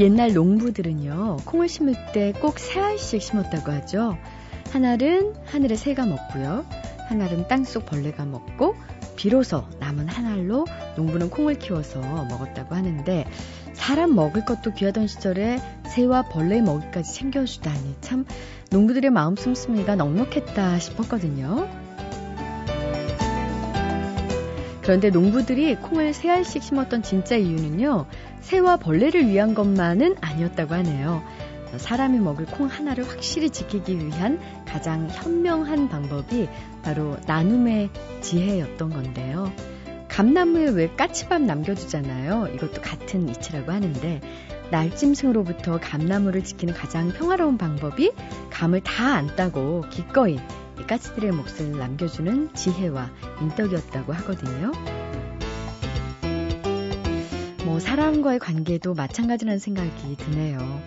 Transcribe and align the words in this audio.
옛날 0.00 0.32
농부들은요, 0.32 1.36
콩을 1.44 1.68
심을 1.68 1.94
때 2.14 2.32
꼭 2.32 2.58
세 2.58 2.80
알씩 2.80 3.20
심었다고 3.20 3.70
하죠. 3.72 4.16
한 4.72 4.86
알은 4.86 5.34
하늘의 5.44 5.76
새가 5.76 6.06
먹고요. 6.06 6.64
한 7.10 7.20
알은 7.20 7.48
땅속 7.48 7.84
벌레가 7.84 8.24
먹고 8.24 8.76
비로소 9.16 9.64
남은 9.78 10.08
한 10.08 10.24
알로 10.24 10.64
농부는 10.96 11.28
콩을 11.28 11.58
키워서 11.58 12.00
먹었다고 12.00 12.74
하는데 12.74 13.26
사람 13.74 14.14
먹을 14.14 14.46
것도 14.46 14.72
귀하던 14.72 15.06
시절에 15.06 15.58
새와 15.86 16.22
벌레 16.22 16.62
먹이까지 16.62 17.12
챙겨주다니 17.12 17.96
참 18.00 18.24
농부들의 18.70 19.10
마음 19.10 19.36
씀씀이가 19.36 19.96
넉넉했다 19.96 20.78
싶었거든요. 20.78 21.68
그런데 24.82 25.10
농부들이 25.10 25.76
콩을 25.76 26.14
세 26.14 26.30
알씩 26.30 26.62
심었던 26.62 27.02
진짜 27.02 27.36
이유는요, 27.36 28.06
새와 28.40 28.76
벌레를 28.78 29.26
위한 29.28 29.54
것만은 29.54 30.16
아니었다고 30.20 30.74
하네요. 30.74 31.22
사람이 31.76 32.18
먹을 32.18 32.46
콩 32.46 32.66
하나를 32.66 33.08
확실히 33.08 33.50
지키기 33.50 34.04
위한 34.04 34.40
가장 34.66 35.08
현명한 35.08 35.88
방법이 35.88 36.48
바로 36.82 37.16
나눔의 37.26 37.90
지혜였던 38.20 38.90
건데요. 38.90 39.52
감나무에 40.08 40.70
왜 40.70 40.88
까치밥 40.88 41.42
남겨두잖아요. 41.42 42.48
이것도 42.54 42.82
같은 42.82 43.28
이치라고 43.28 43.70
하는데 43.70 44.20
날짐승으로부터 44.72 45.78
감나무를 45.80 46.42
지키는 46.42 46.74
가장 46.74 47.12
평화로운 47.12 47.56
방법이 47.58 48.12
감을 48.50 48.80
다 48.80 49.14
안 49.14 49.34
따고 49.36 49.84
기꺼이 49.90 50.38
까치들의 50.88 51.30
몫을 51.32 51.78
남겨주는 51.78 52.54
지혜와 52.54 53.10
인덕이었다고 53.40 54.12
하거든요. 54.14 54.72
뭐 57.64 57.78
사람과의 57.78 58.38
관계도 58.38 58.94
마찬가지라는 58.94 59.58
생각이 59.58 60.16
드네요. 60.16 60.82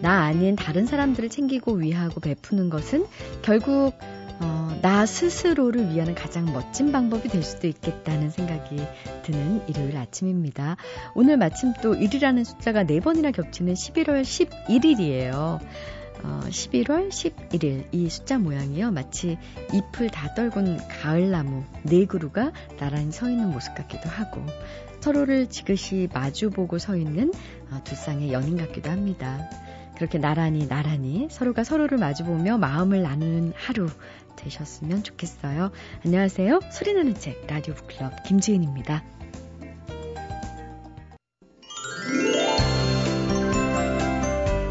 나 0.00 0.22
아닌 0.22 0.56
다른 0.56 0.86
사람들을 0.86 1.28
챙기고 1.28 1.74
위하고 1.74 2.20
베푸는 2.20 2.70
것은 2.70 3.06
결국 3.42 3.94
어, 4.40 4.76
나 4.82 5.06
스스로를 5.06 5.90
위하는 5.90 6.14
가장 6.14 6.46
멋진 6.46 6.92
방법이 6.92 7.28
될 7.28 7.42
수도 7.42 7.68
있겠다는 7.68 8.30
생각이 8.30 8.76
드는 9.22 9.62
일요일 9.68 9.96
아침입니다. 9.96 10.76
오늘 11.14 11.36
마침 11.36 11.72
또 11.82 11.94
1이라는 11.94 12.44
숫자가 12.44 12.84
4번이나 12.84 13.32
겹치는 13.32 13.74
11월 13.74 14.22
11일이에요. 14.22 15.60
어, 16.24 16.40
11월 16.48 17.10
11일 17.10 17.84
이 17.92 18.08
숫자 18.08 18.38
모양이요. 18.38 18.90
마치 18.90 19.36
잎을 19.72 20.08
다 20.10 20.34
떨군 20.34 20.78
가을나무 20.88 21.64
네 21.82 22.06
그루가 22.06 22.52
나란히 22.78 23.12
서 23.12 23.28
있는 23.28 23.50
모습 23.50 23.74
같기도 23.74 24.08
하고 24.08 24.44
서로를 25.04 25.50
지그시 25.50 26.08
마주보고 26.14 26.78
서 26.78 26.96
있는 26.96 27.30
어, 27.70 27.80
두 27.84 27.94
쌍의 27.94 28.32
연인 28.32 28.56
같기도 28.56 28.88
합니다. 28.88 29.38
그렇게 29.96 30.16
나란히 30.16 30.66
나란히 30.66 31.28
서로가 31.30 31.62
서로를 31.62 31.98
마주보며 31.98 32.56
마음을 32.56 33.02
나누는 33.02 33.52
하루 33.54 33.86
되셨으면 34.36 35.02
좋겠어요. 35.02 35.72
안녕하세요. 36.06 36.60
소리나는 36.72 37.14
책 37.16 37.46
라디오 37.46 37.74
북클럽 37.74 38.22
김지은입니다. 38.22 39.04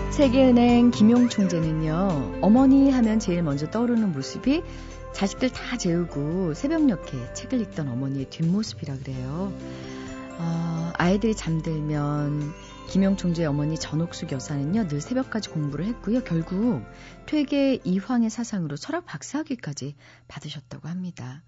세계은행 0.10 0.90
김용 0.90 1.30
총재는요, 1.30 2.40
어머니 2.42 2.90
하면 2.90 3.20
제일 3.20 3.44
먼저 3.44 3.70
떠오르는 3.70 4.12
모습이 4.12 4.64
자식들 5.14 5.52
다 5.52 5.78
재우고 5.78 6.56
새벽녘에 6.56 7.34
책을 7.36 7.62
읽던 7.62 7.88
어머니의 7.88 8.32
뒷모습이라 8.32 8.98
그래요. 8.98 9.54
어, 10.40 10.92
아이들이 10.98 11.36
잠들면 11.36 12.54
김용 12.90 13.18
총재의 13.18 13.48
어머니 13.48 13.78
전옥숙 13.78 14.32
여사는요, 14.32 14.88
늘 14.88 15.02
새벽까지 15.02 15.50
공부를 15.50 15.86
했고요. 15.86 16.24
결국 16.24 16.84
퇴계 17.26 17.80
이황의 17.84 18.30
사상으로 18.30 18.76
철학 18.76 19.06
박사학위까지 19.06 19.96
받으셨다고 20.28 20.88
합니다. 20.88 21.42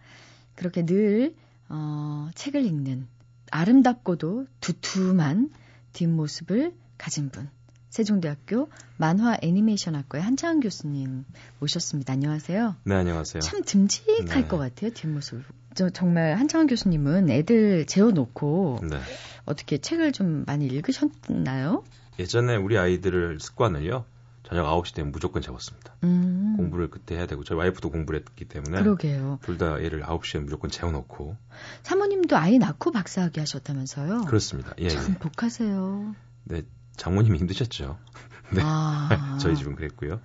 그렇게 0.55 0.85
늘, 0.85 1.35
어, 1.69 2.29
책을 2.35 2.65
읽는 2.65 3.07
아름답고도 3.51 4.47
두툼한 4.61 5.51
뒷모습을 5.93 6.73
가진 6.97 7.29
분. 7.29 7.49
세종대학교 7.89 8.69
만화 8.97 9.37
애니메이션학과의 9.41 10.23
한창원 10.23 10.59
교수님 10.59 11.23
모셨습니다. 11.59 12.11
안녕하세요. 12.13 12.75
네, 12.83 12.95
안녕하세요. 12.95 13.39
참 13.39 13.61
듬직할 13.63 14.25
네. 14.25 14.47
것 14.47 14.57
같아요, 14.57 14.91
뒷모습. 14.91 15.43
저 15.75 15.89
정말 15.89 16.35
한창원 16.35 16.67
교수님은 16.67 17.29
애들 17.29 17.85
재워놓고 17.85 18.79
네. 18.89 18.97
어떻게 19.45 19.77
책을 19.77 20.11
좀 20.13 20.43
많이 20.47 20.65
읽으셨나요? 20.65 21.83
예전에 22.17 22.55
우리 22.55 22.77
아이들을 22.77 23.39
습관을요. 23.39 24.05
저녁 24.43 24.65
9시 24.67 24.93
되면 24.95 25.11
무조건 25.11 25.41
재웠습니다. 25.41 25.95
음. 26.03 26.53
공부를 26.57 26.89
그때 26.89 27.15
해야 27.15 27.25
되고 27.25 27.43
저희 27.43 27.57
와이프도 27.57 27.89
공부를 27.89 28.19
했기 28.21 28.45
때문에 28.45 28.79
그러게요. 28.83 29.39
둘 29.43 29.57
다 29.57 29.79
애를 29.79 30.01
9시에 30.03 30.39
무조건 30.39 30.69
재워놓고 30.69 31.35
사모님도 31.83 32.37
아이 32.37 32.57
낳고 32.59 32.91
박사학위 32.91 33.39
하셨다면서요? 33.39 34.21
그렇습니다. 34.25 34.73
예, 34.79 34.89
참 34.89 35.13
예. 35.15 35.17
복하세요. 35.19 36.15
네, 36.45 36.61
장모님이 36.95 37.39
힘드셨죠. 37.39 37.97
네. 38.53 38.61
아. 38.63 39.37
저희 39.41 39.55
집은 39.55 39.75
그랬고요. 39.75 40.21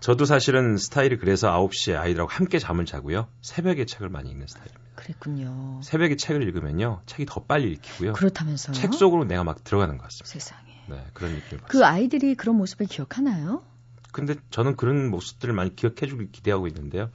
저도 0.00 0.24
사실은 0.24 0.76
스타일이 0.76 1.18
그래서 1.18 1.50
9시에 1.52 1.96
아이들하고 1.98 2.30
함께 2.30 2.58
잠을 2.58 2.86
자고요. 2.86 3.28
새벽에 3.42 3.84
책을 3.84 4.08
많이 4.08 4.30
읽는 4.30 4.46
스타일입니다. 4.46 4.80
그랬군요. 4.94 5.80
새벽에 5.82 6.16
책을 6.16 6.42
읽으면요. 6.42 7.02
책이 7.06 7.26
더 7.26 7.42
빨리 7.44 7.72
읽히고요. 7.72 8.12
그렇다면서요? 8.12 8.74
책 8.74 8.94
속으로 8.94 9.24
내가 9.24 9.44
막 9.44 9.62
들어가는 9.64 9.96
것 9.98 10.04
같습니다. 10.04 10.26
세상에. 10.28 10.62
네, 10.88 11.04
그런 11.14 11.32
느낌을 11.32 11.64
그 11.68 11.84
아이들이 11.84 12.34
그런 12.34 12.56
모습을 12.56 12.86
기억하나요? 12.86 13.62
근데 14.10 14.34
저는 14.50 14.76
그런 14.76 15.10
모습들을 15.10 15.52
많이 15.52 15.76
기억해 15.76 16.06
주길 16.06 16.30
기대하고 16.32 16.66
있는데요. 16.68 17.10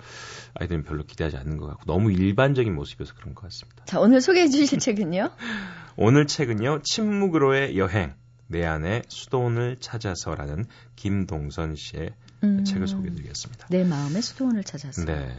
아이들은 0.54 0.84
별로 0.84 1.04
기대하지 1.04 1.38
않는 1.38 1.58
것 1.58 1.66
같고 1.68 1.86
너무 1.86 2.12
일반적인 2.12 2.74
모습이어서 2.74 3.16
그런 3.16 3.34
것 3.34 3.42
같습니다. 3.44 3.84
자, 3.86 4.00
오늘 4.00 4.22
소개해 4.22 4.48
주실 4.50 4.78
책은요? 4.80 5.32
오늘 5.98 6.28
책은요. 6.28 6.82
침묵으로의 6.84 7.78
여행. 7.78 8.14
내 8.48 8.64
안의 8.66 9.04
수도원을 9.08 9.78
찾아서라는 9.80 10.66
김동선 10.96 11.76
씨의 11.76 12.14
음, 12.44 12.64
책을 12.64 12.88
소개해드리겠습니다. 12.88 13.68
내 13.70 13.84
마음의 13.84 14.22
수도원을 14.22 14.64
찾아서. 14.64 15.06
네. 15.06 15.36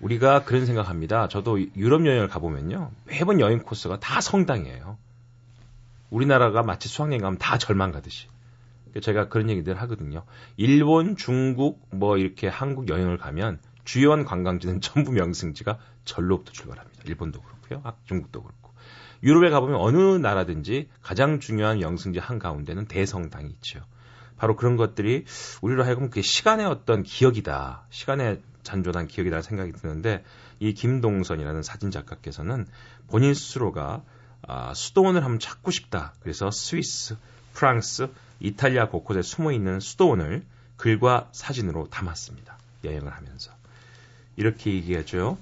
우리가 0.00 0.44
그런 0.44 0.64
생각합니다. 0.66 1.28
저도 1.28 1.60
유럽 1.76 2.06
여행을 2.06 2.28
가보면요. 2.28 2.90
매번 3.06 3.40
여행 3.40 3.58
코스가 3.58 3.98
다 4.00 4.20
성당이에요. 4.20 4.96
우리나라가 6.10 6.62
마치 6.62 6.88
수학여행 6.88 7.20
가면 7.20 7.38
다 7.38 7.58
절만 7.58 7.92
가듯이. 7.92 8.28
제가 9.02 9.28
그런 9.28 9.50
얘기들 9.50 9.80
하거든요. 9.82 10.24
일본, 10.56 11.16
중국, 11.16 11.86
뭐 11.90 12.16
이렇게 12.16 12.48
한국 12.48 12.88
여행을 12.88 13.18
가면 13.18 13.60
주요한 13.84 14.24
관광지는 14.24 14.80
전부 14.82 15.12
명승지가 15.12 15.78
절로부터 16.04 16.52
출발합니다. 16.52 17.02
일본도 17.06 17.40
그렇고요. 17.42 17.80
아, 17.84 17.94
중국도 18.04 18.42
그렇고. 18.42 18.72
유럽에 19.22 19.50
가보면 19.50 19.76
어느 19.80 19.98
나라든지 20.18 20.88
가장 21.02 21.40
중요한 21.40 21.80
영승지 21.80 22.18
한가운데는 22.18 22.86
대성당이 22.86 23.48
있죠. 23.50 23.80
바로 24.38 24.56
그런 24.56 24.76
것들이 24.76 25.24
우리로 25.60 25.84
하여금 25.84 26.08
그게 26.08 26.22
시간의 26.22 26.66
어떤 26.66 27.02
기억이다. 27.02 27.86
시간의 27.90 28.40
잔존한 28.62 29.06
기억이라는 29.06 29.42
생각이 29.42 29.72
드는데 29.72 30.24
이 30.60 30.72
김동선이라는 30.72 31.62
사진 31.62 31.90
작가께서는 31.90 32.66
본인 33.08 33.34
스스로가 33.34 34.02
아, 34.46 34.72
수도원을 34.72 35.24
한번 35.24 35.40
찾고 35.40 35.70
싶다. 35.70 36.14
그래서 36.20 36.50
스위스, 36.50 37.16
프랑스, 37.52 38.08
이탈리아 38.40 38.88
곳곳에 38.88 39.22
숨어 39.22 39.52
있는 39.52 39.80
수도원을 39.80 40.44
글과 40.76 41.28
사진으로 41.32 41.88
담았습니다. 41.88 42.56
여행을 42.84 43.12
하면서. 43.12 43.50
이렇게 44.36 44.72
얘기하죠. 44.72 45.38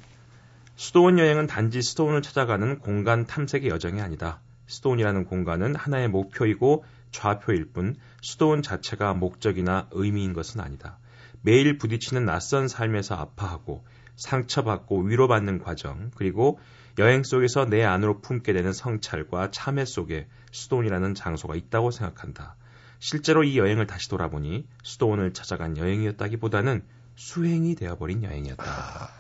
수도원 0.76 1.18
여행은 1.18 1.46
단지 1.46 1.82
수도원을 1.82 2.22
찾아가는 2.22 2.78
공간 2.78 3.26
탐색의 3.26 3.68
여정이 3.68 4.00
아니다. 4.00 4.40
수도원이라는 4.66 5.26
공간은 5.26 5.74
하나의 5.74 6.08
목표이고 6.08 6.84
좌표일 7.16 7.72
뿐 7.72 7.96
수도원 8.20 8.60
자체가 8.60 9.14
목적이나 9.14 9.88
의미인 9.92 10.34
것은 10.34 10.60
아니다. 10.60 10.98
매일 11.40 11.78
부딪히는 11.78 12.26
낯선 12.26 12.68
삶에서 12.68 13.14
아파하고 13.14 13.84
상처받고 14.16 15.00
위로받는 15.02 15.60
과정, 15.60 16.10
그리고 16.14 16.58
여행 16.98 17.22
속에서 17.22 17.64
내 17.64 17.84
안으로 17.84 18.20
품게 18.20 18.52
되는 18.52 18.72
성찰과 18.72 19.50
참회 19.50 19.86
속에 19.86 20.28
수도원이라는 20.52 21.14
장소가 21.14 21.56
있다고 21.56 21.90
생각한다. 21.90 22.56
실제로 22.98 23.44
이 23.44 23.58
여행을 23.58 23.86
다시 23.86 24.10
돌아보니 24.10 24.66
수도원을 24.82 25.32
찾아간 25.32 25.78
여행이었다기보다는 25.78 26.84
수행이 27.14 27.76
되어버린 27.76 28.24
여행이었다. 28.24 29.10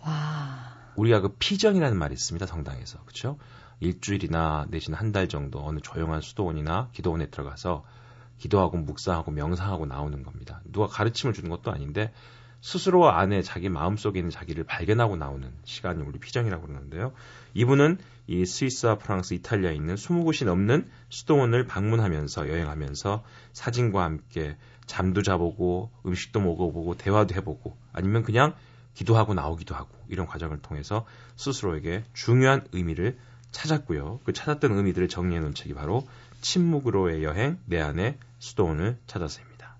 와. 0.00 0.72
우리가 0.96 1.20
그 1.20 1.34
피정이라는 1.38 1.96
말이 1.96 2.12
있습니다. 2.14 2.46
성당에서. 2.46 3.00
그렇죠? 3.04 3.38
일주일이나 3.82 4.66
내지는 4.70 4.98
한 4.98 5.12
달 5.12 5.28
정도 5.28 5.62
어느 5.62 5.80
조용한 5.80 6.22
수도원이나 6.22 6.88
기도원에 6.92 7.26
들어가서 7.26 7.84
기도하고 8.38 8.78
묵상하고 8.78 9.30
명상하고 9.30 9.84
나오는 9.86 10.22
겁니다. 10.22 10.62
누가 10.64 10.86
가르침을 10.86 11.34
주는 11.34 11.50
것도 11.50 11.70
아닌데 11.70 12.12
스스로 12.62 13.10
안에 13.10 13.42
자기 13.42 13.68
마음 13.68 13.96
속에 13.96 14.20
있는 14.20 14.30
자기를 14.30 14.64
발견하고 14.64 15.16
나오는 15.16 15.52
시간이 15.64 16.02
우리 16.02 16.18
피정이라고 16.20 16.66
그러는데요. 16.66 17.12
이분은 17.54 17.98
이 18.28 18.46
스위스와 18.46 18.98
프랑스, 18.98 19.34
이탈리아에 19.34 19.74
있는 19.74 19.96
20곳이 19.96 20.46
넘는 20.46 20.88
수도원을 21.10 21.66
방문하면서 21.66 22.48
여행하면서 22.48 23.24
사진과 23.52 24.04
함께 24.04 24.56
잠도 24.86 25.22
자보고 25.22 25.90
음식도 26.06 26.40
먹어보고 26.40 26.94
대화도 26.96 27.34
해보고 27.34 27.76
아니면 27.92 28.22
그냥 28.22 28.54
기도하고 28.94 29.34
나오기도 29.34 29.74
하고 29.74 29.90
이런 30.08 30.26
과정을 30.26 30.60
통해서 30.60 31.04
스스로에게 31.36 32.04
중요한 32.14 32.64
의미를 32.72 33.18
찾았고요. 33.52 34.20
그 34.24 34.32
찾았던 34.32 34.72
의미들을 34.72 35.08
정리해 35.08 35.40
놓은 35.40 35.54
책이 35.54 35.74
바로 35.74 36.06
침묵으로의 36.40 37.22
여행 37.22 37.58
내 37.66 37.80
안에 37.80 38.18
수도원을 38.38 38.98
찾아서입니다. 39.06 39.76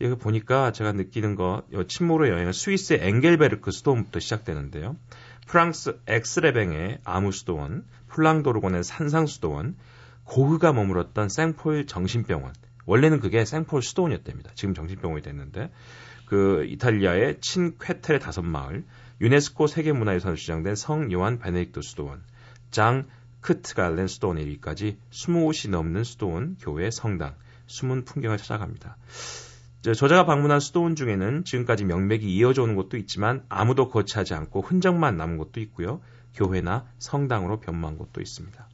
여기 0.00 0.14
보니까 0.16 0.70
제가 0.70 0.92
느끼는 0.92 1.34
거, 1.34 1.64
침몰의 1.88 2.30
여행은 2.30 2.52
스위스의 2.52 3.00
엥겔베르크 3.02 3.70
수도원부터 3.70 4.20
시작되는데요. 4.20 4.96
프랑스 5.46 5.98
엑스레뱅의 6.06 7.00
아무 7.04 7.32
수도원, 7.32 7.84
플랑도르곤의 8.08 8.84
산상 8.84 9.26
수도원, 9.26 9.76
고흐가 10.24 10.72
머물었던 10.72 11.30
생폴 11.30 11.86
정신병원. 11.86 12.52
원래는 12.84 13.20
그게 13.20 13.44
생폴 13.44 13.82
수도원이었답니다. 13.82 14.52
지금 14.54 14.74
정신병원이 14.74 15.22
됐는데, 15.22 15.70
그 16.26 16.64
이탈리아의 16.68 17.40
친쾌테레 17.40 18.18
다섯 18.18 18.42
마을, 18.42 18.84
유네스코 19.20 19.66
세계문화유산으로 19.66 20.36
지정된 20.36 20.76
성 20.76 21.10
요한 21.10 21.40
베네딕토 21.40 21.82
수도원, 21.82 22.22
장 22.70 23.06
크트갈렌 23.40 24.08
수도원에 24.08 24.42
이르기까지 24.42 24.98
20곳이 25.10 25.70
넘는 25.70 26.04
수도원, 26.04 26.56
교회, 26.60 26.90
성당, 26.90 27.34
숨은 27.66 28.04
풍경을 28.04 28.38
찾아갑니다. 28.38 28.96
저자가 29.82 30.26
방문한 30.26 30.60
수도원 30.60 30.96
중에는 30.96 31.44
지금까지 31.44 31.84
명맥이 31.84 32.26
이어져 32.34 32.62
오는 32.64 32.74
곳도 32.74 32.96
있지만 32.96 33.44
아무도 33.48 33.88
거치하지 33.88 34.34
않고 34.34 34.62
흔적만 34.62 35.16
남은 35.16 35.38
곳도 35.38 35.60
있고요. 35.60 36.00
교회나 36.34 36.86
성당으로 36.98 37.60
변모한 37.60 37.96
곳도 37.96 38.20
있습니다. 38.20 38.68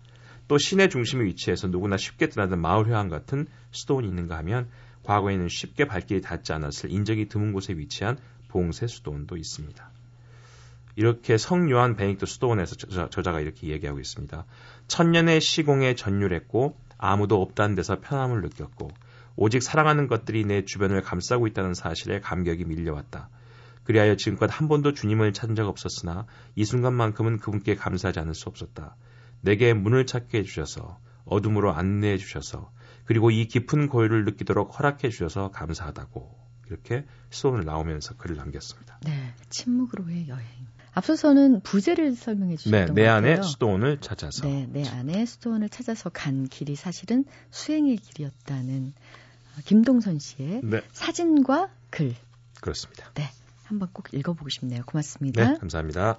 또 0.48 0.58
시내 0.58 0.88
중심에 0.88 1.24
위치해서 1.24 1.68
누구나 1.68 1.96
쉽게 1.96 2.28
드나든 2.28 2.60
마을 2.60 2.86
회관 2.86 3.08
같은 3.08 3.46
수도원이 3.70 4.08
있는가 4.08 4.36
하면 4.38 4.68
과거에는 5.02 5.48
쉽게 5.48 5.86
발길이 5.86 6.20
닿지 6.20 6.52
않았을 6.52 6.90
인적이 6.90 7.28
드문 7.28 7.52
곳에 7.52 7.74
위치한 7.74 8.18
봉쇄 8.48 8.86
수도원도 8.86 9.36
있습니다. 9.36 9.93
이렇게 10.96 11.36
성요한 11.36 11.96
베닉토 11.96 12.26
수도원에서 12.26 12.76
저자, 12.76 13.32
가 13.32 13.40
이렇게 13.40 13.68
얘기하고 13.68 14.00
있습니다. 14.00 14.44
천년의 14.86 15.40
시공에 15.40 15.94
전율했고 15.94 16.76
아무도 16.98 17.42
없다는 17.42 17.74
데서 17.74 18.00
편함을 18.00 18.42
느꼈고 18.42 18.90
오직 19.36 19.62
사랑하는 19.62 20.06
것들이 20.06 20.44
내 20.44 20.64
주변을 20.64 21.02
감싸고 21.02 21.46
있다는 21.48 21.74
사실에 21.74 22.20
감격이 22.20 22.64
밀려왔다. 22.64 23.28
그리하여 23.82 24.16
지금껏 24.16 24.48
한 24.50 24.68
번도 24.68 24.94
주님을 24.94 25.32
찾은 25.32 25.56
적 25.56 25.68
없었으나 25.68 26.26
이 26.54 26.64
순간만큼은 26.64 27.38
그분께 27.38 27.74
감사하지 27.74 28.20
않을 28.20 28.34
수 28.34 28.48
없었다. 28.48 28.96
내게 29.40 29.74
문을 29.74 30.06
찾게 30.06 30.38
해주셔서 30.38 30.98
어둠으로 31.26 31.72
안내해 31.72 32.16
주셔서 32.16 32.70
그리고 33.04 33.30
이 33.30 33.46
깊은 33.46 33.88
고요를 33.88 34.24
느끼도록 34.24 34.78
허락해 34.78 35.10
주셔서 35.10 35.50
감사하다고 35.50 36.44
이렇게 36.68 37.04
수원을 37.30 37.64
나오면서 37.64 38.16
글을 38.16 38.36
남겼습니다. 38.36 38.98
네, 39.04 39.34
침묵으로의 39.50 40.28
여행. 40.28 40.46
앞서서는 40.94 41.60
부제를 41.60 42.14
설명해 42.14 42.56
주셨던 42.56 42.94
네, 42.94 43.02
내 43.02 43.08
안에 43.08 43.42
수도원을 43.42 43.98
찾아서. 44.00 44.46
네, 44.46 44.68
내 44.70 44.88
안에 44.88 45.26
수도원을 45.26 45.68
찾아서 45.68 46.08
간 46.10 46.46
길이 46.46 46.76
사실은 46.76 47.24
수행의 47.50 47.96
길이었다는 47.96 48.92
김동선 49.64 50.18
씨의 50.18 50.60
네. 50.62 50.80
사진과 50.92 51.68
글. 51.90 52.14
그렇습니다. 52.60 53.10
네. 53.14 53.24
한번 53.64 53.88
꼭 53.92 54.12
읽어보고 54.12 54.48
싶네요. 54.50 54.82
고맙습니다. 54.86 55.52
네, 55.52 55.58
감사합니다. 55.58 56.18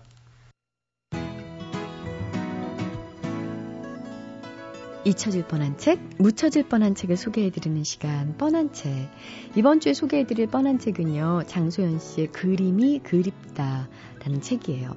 잊혀질 5.05 5.43
뻔한 5.47 5.77
책, 5.77 5.99
묻혀질 6.17 6.67
뻔한 6.67 6.95
책을 6.95 7.15
소개해드리는 7.15 7.83
시간, 7.83 8.35
뻔한 8.37 8.73
책. 8.73 8.89
이번 9.55 9.79
주에 9.79 9.93
소개해드릴 9.93 10.47
뻔한 10.47 10.79
책은요, 10.79 11.43
장소연 11.45 11.99
씨의 11.99 12.31
그림이 12.31 13.01
그립다 13.03 13.87
라는 14.23 14.41
책이에요. 14.41 14.95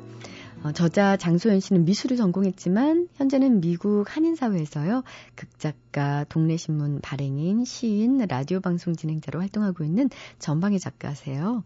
어, 0.64 0.72
저자 0.72 1.16
장소연 1.16 1.60
씨는 1.60 1.84
미술을 1.84 2.16
전공했지만 2.16 3.08
현재는 3.14 3.60
미국 3.60 4.04
한인사회에서요 4.08 5.04
극작가, 5.36 6.24
동네 6.28 6.56
신문 6.56 7.00
발행인, 7.00 7.64
시인, 7.64 8.18
라디오 8.18 8.60
방송 8.60 8.96
진행자로 8.96 9.40
활동하고 9.40 9.84
있는 9.84 10.10
전방의 10.40 10.80
작가세요. 10.80 11.62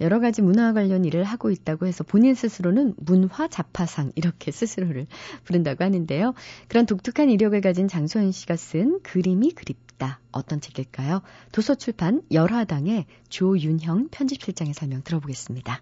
여러 0.00 0.20
가지 0.20 0.42
문화 0.42 0.74
관련 0.74 1.06
일을 1.06 1.24
하고 1.24 1.50
있다고 1.50 1.86
해서 1.86 2.04
본인 2.04 2.34
스스로는 2.34 2.94
문화 2.98 3.48
자파상 3.48 4.12
이렇게 4.14 4.50
스스로를 4.50 5.06
부른다고 5.44 5.82
하는데요. 5.82 6.34
그런 6.68 6.84
독특한 6.84 7.30
이력을 7.30 7.58
가진 7.62 7.88
장소연 7.88 8.32
씨가 8.32 8.56
쓴 8.56 9.00
그림이 9.02 9.52
그립다. 9.52 10.20
어떤 10.32 10.60
책일까요? 10.60 11.22
도서출판 11.52 12.22
열화당의 12.30 13.06
조윤형 13.30 14.08
편집실장의 14.10 14.74
설명 14.74 15.02
들어보겠습니다. 15.02 15.80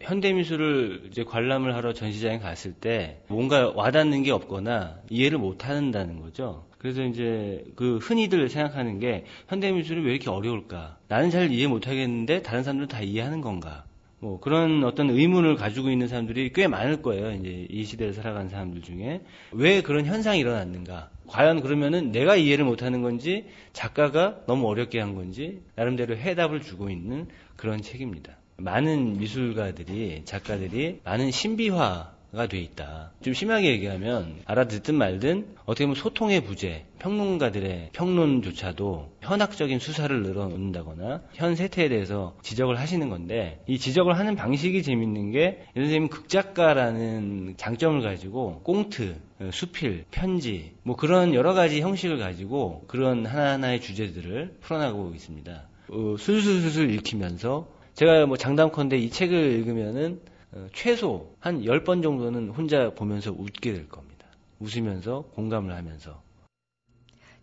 현대미술을 0.00 1.08
이제 1.10 1.24
관람을 1.24 1.74
하러 1.74 1.92
전시장에 1.92 2.38
갔을 2.38 2.72
때 2.72 3.20
뭔가 3.28 3.70
와닿는 3.70 4.22
게 4.22 4.30
없거나 4.30 5.00
이해를 5.10 5.38
못 5.38 5.68
한다는 5.68 6.20
거죠. 6.20 6.66
그래서 6.78 7.02
이제 7.02 7.64
그 7.74 7.98
흔히들 7.98 8.48
생각하는 8.48 9.00
게 9.00 9.24
현대미술이 9.48 10.02
왜 10.04 10.12
이렇게 10.12 10.30
어려울까? 10.30 10.98
나는 11.08 11.30
잘 11.30 11.50
이해 11.50 11.66
못 11.66 11.88
하겠는데 11.88 12.42
다른 12.42 12.62
사람들은 12.62 12.88
다 12.88 13.00
이해하는 13.00 13.40
건가? 13.40 13.84
뭐 14.20 14.40
그런 14.40 14.82
어떤 14.82 15.10
의문을 15.10 15.54
가지고 15.54 15.90
있는 15.90 16.08
사람들이 16.08 16.52
꽤 16.52 16.66
많을 16.66 17.02
거예요. 17.02 17.32
이제 17.32 17.66
이 17.70 17.84
시대를 17.84 18.14
살아가는 18.14 18.48
사람들 18.48 18.82
중에 18.82 19.20
왜 19.52 19.80
그런 19.82 20.06
현상이 20.06 20.40
일어났는가? 20.40 21.10
과연 21.28 21.60
그러면은 21.60 22.10
내가 22.10 22.36
이해를 22.36 22.64
못 22.64 22.82
하는 22.82 23.02
건지 23.02 23.44
작가가 23.72 24.40
너무 24.46 24.66
어렵게 24.68 24.98
한 24.98 25.14
건지 25.14 25.62
나름대로 25.76 26.16
해답을 26.16 26.62
주고 26.62 26.90
있는 26.90 27.28
그런 27.56 27.80
책입니다. 27.82 28.37
많은 28.60 29.18
미술가들이 29.18 30.22
작가들이 30.24 31.00
많은 31.04 31.30
신비화 31.30 32.18
가 32.34 32.46
돼 32.46 32.58
있다. 32.58 33.12
좀 33.22 33.32
심하게 33.32 33.70
얘기하면 33.70 34.36
알아듣든 34.44 34.94
말든 34.94 35.46
어떻게 35.64 35.86
보면 35.86 35.94
소통의 35.94 36.44
부재, 36.44 36.84
평론가들의 36.98 37.90
평론조차도 37.92 39.12
현학적인 39.22 39.78
수사를 39.78 40.22
늘어놓는다거나 40.22 41.22
현 41.32 41.56
세태에 41.56 41.88
대해서 41.88 42.36
지적을 42.42 42.78
하시는 42.78 43.08
건데 43.08 43.62
이 43.66 43.78
지적을 43.78 44.18
하는 44.18 44.36
방식이 44.36 44.82
재밌는 44.82 45.30
게 45.30 45.64
선생님 45.74 46.08
극작가라는 46.08 47.54
장점을 47.56 48.02
가지고 48.02 48.60
꽁트, 48.62 49.16
수필, 49.52 50.04
편지 50.10 50.74
뭐 50.82 50.96
그런 50.96 51.32
여러 51.32 51.54
가지 51.54 51.80
형식을 51.80 52.18
가지고 52.18 52.84
그런 52.88 53.24
하나하나의 53.24 53.80
주제들을 53.80 54.58
풀어나가고 54.60 55.14
있습니다. 55.14 55.62
어, 55.90 56.16
술술술술 56.18 56.90
읽히면서 56.90 57.77
제가 57.98 58.26
뭐 58.26 58.36
장담컨대 58.36 58.96
이 58.96 59.10
책을 59.10 59.36
읽으면은 59.58 60.20
어, 60.52 60.68
최소 60.72 61.34
한 61.40 61.62
10번 61.62 62.00
정도는 62.00 62.50
혼자 62.50 62.94
보면서 62.94 63.32
웃게 63.32 63.72
될 63.72 63.88
겁니다. 63.88 64.24
웃으면서 64.60 65.22
공감을 65.34 65.74
하면서. 65.74 66.22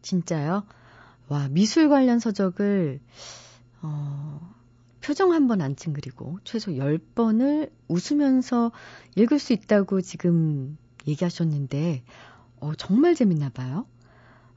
진짜요? 0.02 0.64
와, 1.28 1.50
미술 1.50 1.90
관련 1.90 2.20
서적을 2.20 3.02
어, 3.82 4.54
표정 5.02 5.34
한 5.34 5.48
번 5.50 5.60
안 5.62 5.76
찡그리고 5.76 6.40
최소 6.46 6.72
10번을 6.72 7.70
웃으면서 7.90 8.72
읽을 9.18 9.40
수 9.40 9.52
있다고 9.52 10.00
지금 10.00 10.78
얘기하셨는데 11.06 12.04
어, 12.62 12.74
정말 12.76 13.14
재밌나 13.14 13.50
봐요. 13.50 13.86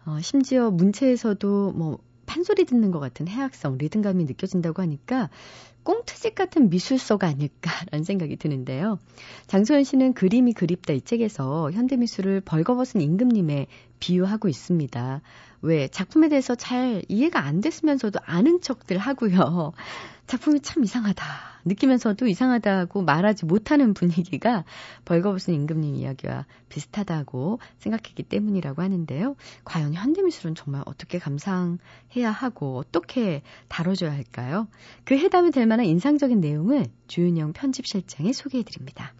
어, 0.07 0.21
심지어 0.21 0.71
문체에서도 0.71 1.73
뭐 1.73 1.99
판소리 2.29 2.65
듣는 2.65 2.93
것 2.93 3.01
같은 3.01 3.27
해악성, 3.27 3.79
리듬감이 3.79 4.25
느껴진다고 4.25 4.83
하니까 4.83 5.31
꽁트집 5.83 6.35
같은 6.35 6.69
미술서가 6.69 7.27
아닐까라는 7.27 8.05
생각이 8.05 8.37
드는데요. 8.37 8.99
장소연 9.47 9.85
씨는 9.85 10.13
그림이 10.13 10.53
그립다 10.53 10.93
이 10.93 11.01
책에서 11.01 11.71
현대미술을 11.73 12.43
벌거벗은 12.43 13.01
임금님에 13.01 13.67
비유하고 13.99 14.49
있습니다. 14.49 15.23
왜 15.63 15.89
작품에 15.89 16.29
대해서 16.29 16.55
잘 16.55 17.03
이해가 17.09 17.41
안 17.41 17.63
됐으면서도 17.63 18.21
아는 18.25 18.61
척들 18.61 18.99
하고요. 18.99 19.73
작품이 20.29 20.61
참 20.61 20.85
이상하다. 20.85 21.25
느끼면서도 21.65 22.27
이상하다고 22.27 23.03
말하지 23.03 23.47
못하는 23.47 23.95
분위기가 23.95 24.65
벌거벗은 25.07 25.55
임금님 25.55 25.95
이야기와 25.95 26.45
비슷하다고 26.69 27.61
생각했기 27.79 28.23
때문이라고 28.25 28.83
하는데요. 28.83 29.37
과연 29.65 29.95
현대미술은 29.95 30.55
정말 30.55 30.83
어떻게 30.85 31.19
감상해야 31.19 32.31
하고 32.31 32.77
어떻게 32.77 33.41
다뤄줘야 33.69 34.13
할까요? 34.13 34.69
그 35.05 35.17
해답이 35.17 35.51
될 35.51 35.67
만한 35.67 35.87
인상적인 35.87 36.41
내용을 36.41 36.85
주윤영 37.07 37.55
편집실장이 37.55 38.35
소개해드립니다. 38.35 39.15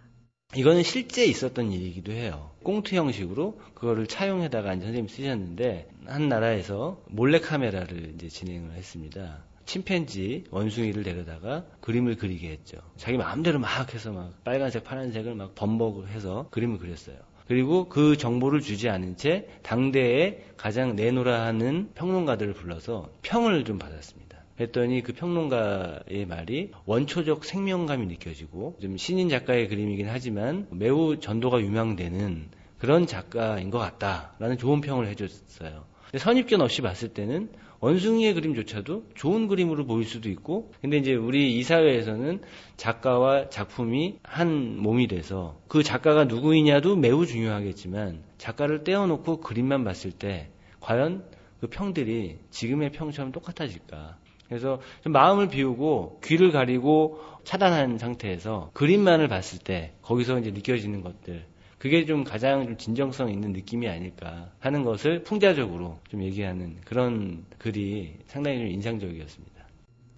이거는 0.55 0.83
실제 0.83 1.25
있었던 1.25 1.71
일이기도 1.71 2.11
해요. 2.11 2.51
꽁트 2.63 2.93
형식으로 2.93 3.59
그거를 3.73 4.05
차용해다가 4.05 4.69
선생님이 4.69 5.07
쓰셨는데 5.07 5.89
한 6.05 6.29
나라에서 6.29 7.01
몰래 7.07 7.39
카메라를 7.39 8.13
이제 8.13 8.27
진행을 8.27 8.73
했습니다. 8.73 9.48
침팬지 9.69 10.45
원숭이를 10.49 11.03
데려다가 11.03 11.63
그림을 11.81 12.15
그리게 12.15 12.49
했죠. 12.49 12.79
자기 12.97 13.17
마음대로 13.17 13.59
막 13.59 13.93
해서 13.93 14.11
막 14.11 14.43
빨간색, 14.43 14.83
파란색을 14.83 15.35
막 15.35 15.53
범벅해서 15.53 16.47
그림을 16.49 16.79
그렸어요. 16.79 17.17
그리고 17.47 17.87
그 17.87 18.17
정보를 18.17 18.61
주지 18.61 18.89
않은 18.89 19.15
채 19.15 19.47
당대에 19.61 20.43
가장 20.57 20.95
내노라 20.95 21.45
하는 21.45 21.91
평론가들을 21.93 22.53
불러서 22.53 23.11
평을 23.21 23.63
좀 23.63 23.77
받았습니다. 23.77 24.39
했더니 24.59 25.03
그 25.03 25.13
평론가의 25.13 26.25
말이 26.27 26.71
원초적 26.85 27.45
생명감이 27.45 28.07
느껴지고 28.07 28.75
좀 28.81 28.97
신인 28.97 29.29
작가의 29.29 29.67
그림이긴 29.69 30.09
하지만 30.09 30.65
매우 30.71 31.19
전도가 31.19 31.61
유명되는 31.61 32.49
그런 32.79 33.05
작가인 33.05 33.69
것 33.69 33.77
같다라는 33.77 34.57
좋은 34.57 34.81
평을 34.81 35.07
해줬어요. 35.09 35.88
선입견 36.17 36.61
없이 36.61 36.81
봤을 36.81 37.09
때는 37.09 37.49
원숭이의 37.81 38.33
그림조차도 38.33 39.05
좋은 39.15 39.47
그림으로 39.47 39.85
보일 39.85 40.05
수도 40.05 40.29
있고, 40.29 40.71
근데 40.81 40.97
이제 40.97 41.15
우리 41.15 41.57
이 41.57 41.63
사회에서는 41.63 42.41
작가와 42.75 43.49
작품이 43.49 44.19
한 44.23 44.77
몸이 44.77 45.07
돼서 45.07 45.59
그 45.67 45.83
작가가 45.83 46.25
누구이냐도 46.25 46.95
매우 46.95 47.25
중요하겠지만 47.25 48.23
작가를 48.37 48.83
떼어놓고 48.83 49.41
그림만 49.41 49.83
봤을 49.83 50.11
때 50.11 50.49
과연 50.81 51.23
그 51.61 51.67
평들이 51.67 52.39
지금의 52.49 52.91
평처럼 52.91 53.31
똑같아질까? 53.31 54.17
그래서 54.47 54.81
좀 55.03 55.13
마음을 55.13 55.47
비우고 55.49 56.21
귀를 56.23 56.51
가리고 56.51 57.21
차단한 57.43 57.99
상태에서 57.99 58.71
그림만을 58.73 59.27
봤을 59.27 59.59
때 59.59 59.93
거기서 60.01 60.39
이제 60.39 60.51
느껴지는 60.51 61.01
것들 61.01 61.45
그게 61.79 62.05
좀 62.05 62.25
가장 62.25 62.65
좀 62.65 62.77
진정성 62.77 63.31
있는 63.31 63.53
느낌이 63.53 63.87
아닐까 63.87 64.51
하는 64.59 64.83
것을 64.83 65.23
풍자적으로 65.23 65.99
좀 66.09 66.23
얘기하는 66.23 66.75
그런 66.85 67.45
글이 67.57 68.17
상당히 68.27 68.59
좀 68.59 68.67
인상적이었습니다. 68.67 69.59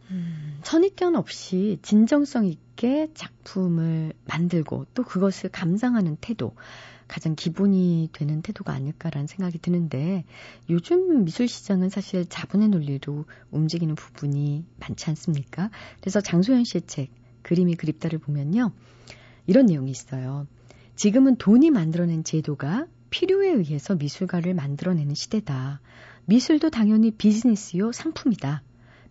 음, 0.09 0.59
선입견 0.63 1.15
없이 1.15 1.77
진정성 1.83 2.47
있게 2.47 3.09
작품을 3.13 4.13
만들고 4.25 4.87
또 4.95 5.03
그것을 5.03 5.51
감상하는 5.51 6.17
태도 6.19 6.53
가장 7.07 7.35
기본이 7.35 8.09
되는 8.11 8.41
태도가 8.41 8.73
아닐까라는 8.73 9.27
생각이 9.27 9.59
드는데 9.59 10.25
요즘 10.69 11.25
미술 11.25 11.47
시장은 11.47 11.89
사실 11.89 12.25
자본의 12.25 12.69
논리로 12.69 13.25
움직이는 13.51 13.95
부분이 13.95 14.65
많지 14.79 15.09
않습니까? 15.11 15.69
그래서 15.99 16.21
장소연 16.21 16.63
씨의 16.63 16.83
책 16.87 17.09
그림이 17.43 17.75
그립다를 17.75 18.17
보면요. 18.17 18.71
이런 19.45 19.65
내용이 19.65 19.91
있어요. 19.91 20.47
지금은 20.95 21.37
돈이 21.37 21.71
만들어낸 21.71 22.23
제도가 22.23 22.87
필요에 23.09 23.49
의해서 23.49 23.95
미술가를 23.95 24.53
만들어내는 24.53 25.15
시대다. 25.15 25.81
미술도 26.25 26.69
당연히 26.69 27.11
비즈니스요 27.11 27.91
상품이다. 27.91 28.63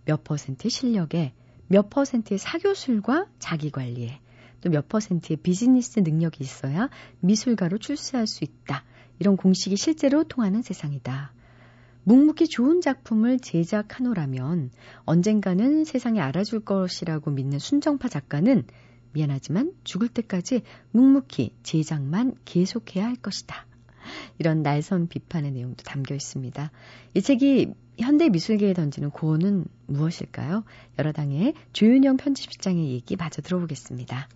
몇 0.04 0.24
퍼센트의 0.24 0.70
실력에 0.70 1.32
몇 1.68 1.90
퍼센트의 1.90 2.38
사교술과 2.38 3.26
자기관리에 3.38 4.20
또 4.60 4.70
몇 4.70 4.88
퍼센트의 4.88 5.38
비즈니스 5.38 6.00
능력이 6.00 6.44
있어야 6.44 6.90
미술가로 7.20 7.78
출세할 7.78 8.26
수 8.26 8.44
있다. 8.44 8.84
이런 9.18 9.36
공식이 9.36 9.76
실제로 9.76 10.24
통하는 10.24 10.62
세상이다. 10.62 11.32
묵묵히 12.04 12.48
좋은 12.48 12.80
작품을 12.80 13.38
제작하노라면 13.40 14.70
언젠가는 15.04 15.84
세상에 15.84 16.20
알아줄 16.20 16.60
것이라고 16.60 17.30
믿는 17.30 17.58
순정파 17.58 18.08
작가는 18.08 18.64
미안하지만 19.12 19.72
죽을 19.84 20.08
때까지 20.08 20.62
묵묵히 20.92 21.54
제작만 21.62 22.34
계속해야 22.44 23.04
할 23.04 23.16
것이다. 23.16 23.66
이런 24.38 24.62
날선 24.62 25.08
비판의 25.08 25.52
내용도 25.52 25.82
담겨 25.84 26.14
있습니다. 26.14 26.70
이 27.14 27.20
책이 27.20 27.68
현대 27.98 28.28
미술계에 28.28 28.72
던지는 28.72 29.10
고언은 29.10 29.66
무엇일까요? 29.86 30.64
여러 30.98 31.12
당의 31.12 31.54
조윤영 31.72 32.16
편집실장의 32.16 32.92
얘기 32.92 33.16
마저 33.16 33.42
들어보겠습니다. 33.42 34.28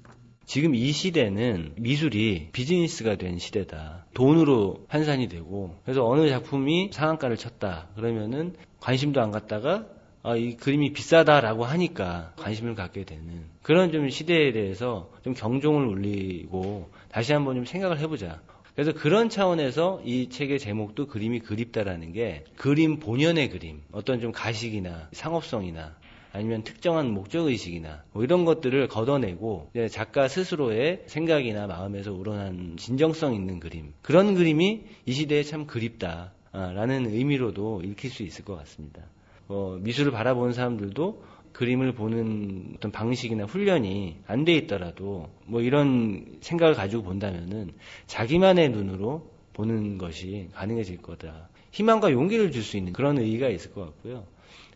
지금 0.46 0.74
이 0.74 0.92
시대는 0.92 1.72
미술이 1.78 2.50
비즈니스가 2.52 3.16
된 3.16 3.38
시대다. 3.38 4.06
돈으로 4.12 4.84
환산이 4.88 5.28
되고 5.28 5.74
그래서 5.84 6.06
어느 6.06 6.28
작품이 6.28 6.90
상한가를 6.92 7.38
쳤다. 7.38 7.88
그러면은 7.96 8.54
관심도 8.80 9.22
안 9.22 9.30
갖다가 9.30 9.86
아, 10.26 10.36
이 10.36 10.56
그림이 10.56 10.94
비싸다라고 10.94 11.64
하니까 11.64 12.32
관심을 12.36 12.74
갖게 12.74 13.04
되는 13.04 13.44
그런 13.62 13.92
좀 13.92 14.08
시대에 14.08 14.52
대해서 14.52 15.10
좀 15.22 15.34
경종을 15.34 15.86
울리고 15.86 16.88
다시 17.10 17.34
한번 17.34 17.56
좀 17.56 17.66
생각을 17.66 17.98
해보자. 17.98 18.40
그래서 18.74 18.94
그런 18.94 19.28
차원에서 19.28 20.00
이 20.02 20.30
책의 20.30 20.60
제목도 20.60 21.08
그림이 21.08 21.40
그립다라는 21.40 22.12
게 22.12 22.44
그림 22.56 23.00
본연의 23.00 23.50
그림, 23.50 23.82
어떤 23.92 24.18
좀 24.20 24.32
가식이나 24.32 25.10
상업성이나 25.12 25.94
아니면 26.32 26.64
특정한 26.64 27.10
목적 27.10 27.46
의식이나 27.46 28.02
뭐 28.12 28.24
이런 28.24 28.46
것들을 28.46 28.88
걷어내고 28.88 29.72
작가 29.90 30.26
스스로의 30.26 31.02
생각이나 31.06 31.66
마음에서 31.66 32.14
우러난 32.14 32.78
진정성 32.78 33.34
있는 33.34 33.60
그림 33.60 33.92
그런 34.00 34.34
그림이 34.34 34.84
이 35.04 35.12
시대에 35.12 35.42
참 35.42 35.66
그립다라는 35.66 37.10
의미로도 37.10 37.82
읽힐 37.84 38.10
수 38.10 38.22
있을 38.22 38.46
것 38.46 38.56
같습니다. 38.56 39.02
어, 39.48 39.78
미술을 39.80 40.12
바라보는 40.12 40.52
사람들도 40.52 41.22
그림을 41.52 41.92
보는 41.94 42.74
어떤 42.76 42.90
방식이나 42.90 43.44
훈련이 43.44 44.18
안 44.26 44.44
돼 44.44 44.54
있더라도 44.56 45.30
뭐 45.46 45.60
이런 45.60 46.38
생각을 46.40 46.74
가지고 46.74 47.04
본다면은 47.04 47.72
자기만의 48.06 48.70
눈으로 48.70 49.30
보는 49.52 49.98
것이 49.98 50.48
가능해질 50.54 51.00
거다. 51.02 51.48
희망과 51.70 52.10
용기를 52.12 52.50
줄 52.50 52.62
수 52.62 52.76
있는 52.76 52.92
그런 52.92 53.18
의의가 53.18 53.48
있을 53.48 53.72
것 53.72 53.82
같고요. 53.82 54.26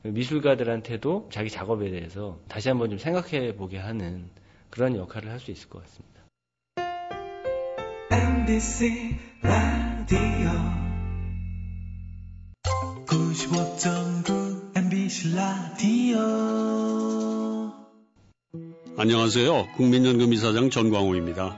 미술가들한테도 0.05 1.29
자기 1.33 1.51
작업에 1.51 1.91
대해서 1.91 2.39
다시 2.49 2.69
한번 2.69 2.91
좀 2.91 2.99
생각해 2.99 3.57
보게 3.57 3.79
하는 3.79 4.31
그런 4.71 4.95
역할을 4.97 5.31
할 5.31 5.41
수 5.41 5.51
있을 5.51 5.69
것 5.69 5.83
같습니다. 5.83 6.19
MBC 8.13 9.17
라디오 9.43 10.51
95.9 13.07 13.98
MBC 13.98 13.98
라디오 15.39 16.19
안녕하세요. 18.97 19.69
국민연금 19.77 20.33
이사장 20.33 20.69
전광호입니다. 20.69 21.57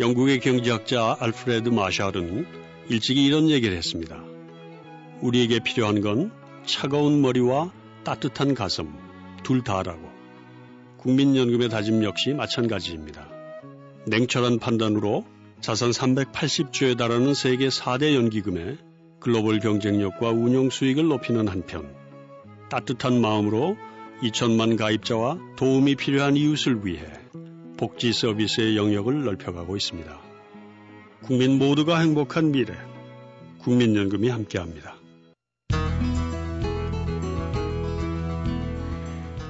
영국의 0.00 0.40
경제학자 0.40 1.16
알프레드 1.20 1.68
마샬은 1.68 2.48
일찍이 2.88 3.24
이런 3.24 3.48
얘기를 3.48 3.76
했습니다. 3.76 4.20
우리에게 5.20 5.60
필요한 5.60 6.00
건 6.00 6.32
차가운 6.66 7.22
머리와 7.22 7.72
따뜻한 8.02 8.56
가슴 8.56 8.92
둘 9.44 9.62
다라고. 9.62 10.00
국민연금의 10.96 11.68
다짐 11.68 12.02
역시 12.02 12.34
마찬가지입니다. 12.34 13.28
냉철한 14.08 14.58
판단으로 14.58 15.24
자산 15.60 15.90
380조에 15.90 16.98
달하는 16.98 17.34
세계 17.34 17.68
4대 17.68 18.16
연기금에 18.16 18.78
글로벌 19.20 19.60
경쟁력과 19.60 20.30
운영 20.30 20.70
수익을 20.70 21.06
높이는 21.06 21.46
한편 21.46 21.99
따뜻한 22.70 23.20
마음으로 23.20 23.76
2천만 24.22 24.78
가입자와 24.78 25.38
도움이 25.56 25.96
필요한 25.96 26.36
이웃을 26.36 26.86
위해 26.86 27.04
복지 27.76 28.12
서비스의 28.12 28.76
영역을 28.76 29.24
넓혀가고 29.24 29.76
있습니다. 29.76 30.18
국민 31.22 31.58
모두가 31.58 31.98
행복한 31.98 32.52
미래, 32.52 32.74
국민연금이 33.58 34.28
함께합니다. 34.28 34.94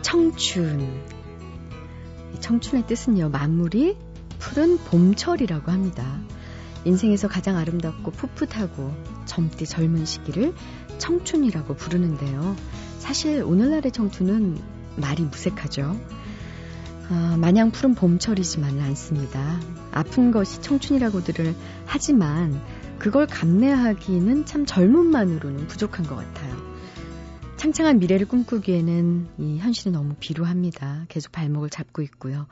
청춘. 0.00 1.02
청춘의 2.40 2.86
뜻은요, 2.86 3.28
만물이 3.28 3.96
푸른 4.38 4.78
봄철이라고 4.78 5.70
합니다. 5.70 6.20
인생에서 6.86 7.28
가장 7.28 7.58
아름답고 7.58 8.12
풋풋하고 8.12 8.94
젊디 9.26 9.66
젊은 9.66 10.06
시기를 10.06 10.54
청춘이라고 10.98 11.74
부르는데요. 11.74 12.56
사실 13.00 13.42
오늘날의 13.42 13.90
청춘은 13.92 14.58
말이 14.96 15.24
무색하죠. 15.24 15.98
아, 17.08 17.36
마냥 17.40 17.72
푸른 17.72 17.94
봄철이지만은 17.94 18.80
않습니다. 18.82 19.58
아픈 19.90 20.30
것이 20.30 20.60
청춘이라고들을 20.60 21.56
하지만 21.86 22.60
그걸 23.00 23.26
감내하기는 23.26 24.44
참 24.44 24.66
젊음만으로는 24.66 25.66
부족한 25.66 26.06
것 26.06 26.14
같아요. 26.14 26.54
창창한 27.56 27.98
미래를 27.98 28.28
꿈꾸기에는 28.28 29.28
이 29.38 29.58
현실이 29.58 29.90
너무 29.90 30.14
비루합니다. 30.20 31.06
계속 31.08 31.32
발목을 31.32 31.68
잡고 31.70 32.02
있고요. 32.02 32.46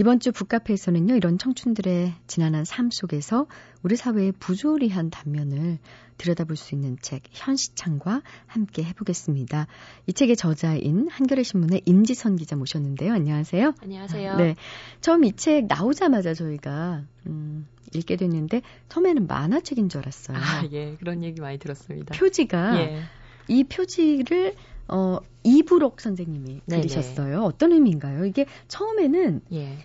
이번 0.00 0.18
주 0.18 0.32
북카페에서는요, 0.32 1.14
이런 1.14 1.36
청춘들의 1.36 2.14
지난한 2.26 2.64
삶 2.64 2.88
속에서 2.90 3.46
우리 3.82 3.96
사회의 3.96 4.32
부조리한 4.32 5.10
단면을 5.10 5.76
들여다볼 6.16 6.56
수 6.56 6.74
있는 6.74 6.96
책, 7.02 7.24
현시창과 7.30 8.22
함께 8.46 8.82
해보겠습니다. 8.82 9.66
이 10.06 10.14
책의 10.14 10.36
저자인 10.36 11.06
한겨레 11.10 11.42
신문의 11.42 11.82
임지선 11.84 12.36
기자 12.36 12.56
모셨는데요. 12.56 13.12
안녕하세요. 13.12 13.74
안녕하세요. 13.82 14.36
네. 14.36 14.56
처음 15.02 15.22
이 15.24 15.32
책 15.32 15.66
나오자마자 15.66 16.32
저희가, 16.32 17.04
음, 17.26 17.66
읽게 17.94 18.16
됐는데, 18.16 18.62
처음에는 18.88 19.26
만화책인 19.26 19.90
줄 19.90 20.00
알았어요. 20.00 20.38
아, 20.38 20.66
예. 20.72 20.96
그런 20.98 21.22
얘기 21.22 21.42
많이 21.42 21.58
들었습니다. 21.58 22.16
표지가, 22.18 22.80
예. 22.80 23.02
이 23.48 23.64
표지를 23.64 24.54
어, 24.88 25.18
이브록 25.44 26.00
선생님이 26.00 26.62
네네. 26.66 26.80
그리셨어요. 26.82 27.42
어떤 27.42 27.72
의미인가요? 27.72 28.24
이게 28.24 28.46
처음에는 28.66 29.42
예. 29.52 29.78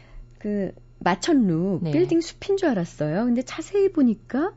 그 0.46 0.72
마천루 1.00 1.80
네. 1.82 1.90
빌딩 1.90 2.22
숲인 2.22 2.58
줄 2.58 2.70
알았어요. 2.70 3.26
근데 3.26 3.42
자세히 3.42 3.92
보니까 3.92 4.54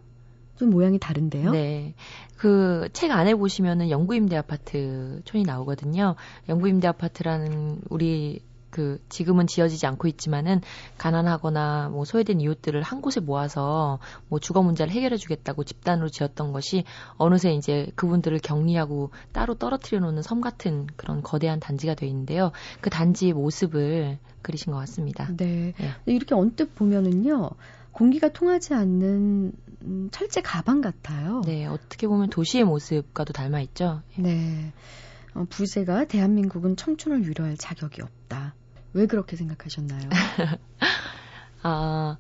좀 0.56 0.68
모양이 0.68 0.98
다른데요. 0.98 1.52
네. 1.52 1.94
그 2.36 2.90
책 2.92 3.10
안에 3.10 3.34
보시면은 3.34 3.88
영구임대 3.88 4.36
아파트 4.36 5.22
촌이 5.24 5.44
나오거든요. 5.44 6.14
영구임대 6.50 6.86
아파트라는 6.88 7.80
우리 7.88 8.42
그 8.70 9.00
지금은 9.08 9.46
지어지지 9.46 9.86
않고 9.86 10.08
있지만은 10.08 10.60
가난하거나 10.98 11.88
뭐 11.90 12.04
소외된 12.04 12.40
이웃들을 12.40 12.80
한 12.82 13.00
곳에 13.00 13.20
모아서 13.20 13.98
뭐 14.28 14.38
주거 14.38 14.62
문제를 14.62 14.92
해결해 14.92 15.16
주겠다고 15.16 15.64
집단으로 15.64 16.08
지었던 16.08 16.52
것이 16.52 16.84
어느새 17.16 17.52
이제 17.52 17.90
그분들을 17.94 18.38
격리하고 18.40 19.10
따로 19.32 19.54
떨어뜨려 19.54 20.00
놓는 20.00 20.22
섬 20.22 20.40
같은 20.40 20.86
그런 20.96 21.22
거대한 21.22 21.60
단지가 21.60 21.94
돼 21.94 22.06
있는데요. 22.06 22.52
그 22.80 22.90
단지의 22.90 23.32
모습을 23.32 24.18
그리신 24.42 24.72
것 24.72 24.78
같습니다. 24.80 25.28
네. 25.36 25.68
예. 25.68 25.72
근데 26.04 26.12
이렇게 26.12 26.34
언뜻 26.34 26.74
보면은요. 26.74 27.50
공기가 27.92 28.28
통하지 28.28 28.74
않는 28.74 29.52
음, 29.82 30.08
철제 30.12 30.40
가방 30.40 30.80
같아요. 30.80 31.42
네, 31.44 31.66
어떻게 31.66 32.06
보면 32.06 32.30
도시의 32.30 32.64
모습과도 32.64 33.32
닮아 33.32 33.60
있죠. 33.60 34.02
네. 34.16 34.72
어, 34.72 35.07
부제가 35.48 36.06
대한민국은 36.06 36.76
청춘을 36.76 37.26
위로할 37.28 37.56
자격이 37.56 38.02
없다. 38.02 38.54
왜 38.92 39.06
그렇게 39.06 39.36
생각하셨나요? 39.36 40.08
아, 41.62 42.16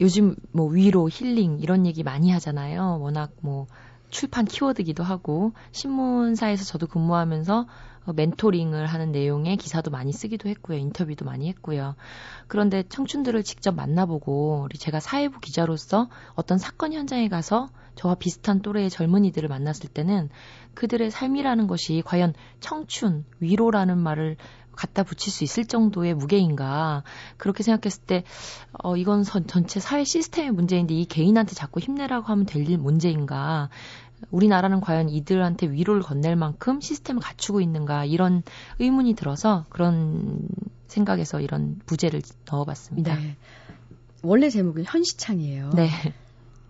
요즘 0.00 0.36
뭐 0.52 0.68
위로, 0.68 1.08
힐링 1.08 1.58
이런 1.60 1.86
얘기 1.86 2.02
많이 2.02 2.30
하잖아요. 2.30 2.98
워낙 3.00 3.32
뭐 3.40 3.66
출판 4.10 4.44
키워드기도 4.44 5.02
하고 5.02 5.52
신문사에서 5.72 6.64
저도 6.64 6.86
근무하면서 6.86 7.66
어, 8.06 8.12
멘토링을 8.14 8.86
하는 8.86 9.12
내용의 9.12 9.58
기사도 9.58 9.90
많이 9.90 10.12
쓰기도 10.12 10.48
했고요. 10.48 10.78
인터뷰도 10.78 11.26
많이 11.26 11.48
했고요. 11.48 11.94
그런데 12.46 12.82
청춘들을 12.88 13.42
직접 13.42 13.74
만나보고 13.74 14.62
우리 14.64 14.78
제가 14.78 14.98
사회부 14.98 15.40
기자로서 15.40 16.08
어떤 16.34 16.56
사건 16.56 16.94
현장에 16.94 17.28
가서 17.28 17.68
저와 17.96 18.14
비슷한 18.14 18.62
또래의 18.62 18.88
젊은이들을 18.88 19.48
만났을 19.48 19.90
때는 19.90 20.30
그들의 20.78 21.10
삶이라는 21.10 21.66
것이 21.66 22.04
과연 22.06 22.34
청춘, 22.60 23.24
위로라는 23.40 23.98
말을 23.98 24.36
갖다 24.70 25.02
붙일 25.02 25.32
수 25.32 25.42
있을 25.42 25.64
정도의 25.64 26.14
무게인가 26.14 27.02
그렇게 27.36 27.64
생각했을 27.64 28.02
때 28.04 28.22
어, 28.84 28.96
이건 28.96 29.24
선, 29.24 29.48
전체 29.48 29.80
사회 29.80 30.04
시스템의 30.04 30.52
문제인데 30.52 30.94
이 30.94 31.04
개인한테 31.04 31.54
자꾸 31.56 31.80
힘내라고 31.80 32.26
하면 32.26 32.46
될일 32.46 32.78
문제인가 32.78 33.70
우리나라는 34.30 34.80
과연 34.80 35.08
이들한테 35.08 35.68
위로를 35.68 36.00
건넬 36.02 36.36
만큼 36.36 36.80
시스템을 36.80 37.22
갖추고 37.22 37.60
있는가 37.60 38.04
이런 38.04 38.44
의문이 38.78 39.14
들어서 39.14 39.64
그런 39.70 40.46
생각에서 40.86 41.40
이런 41.40 41.80
부제를 41.86 42.22
넣어봤습니다. 42.48 43.16
네. 43.16 43.36
원래 44.22 44.48
제목은 44.48 44.84
현시창이에요. 44.84 45.70
네. 45.74 45.90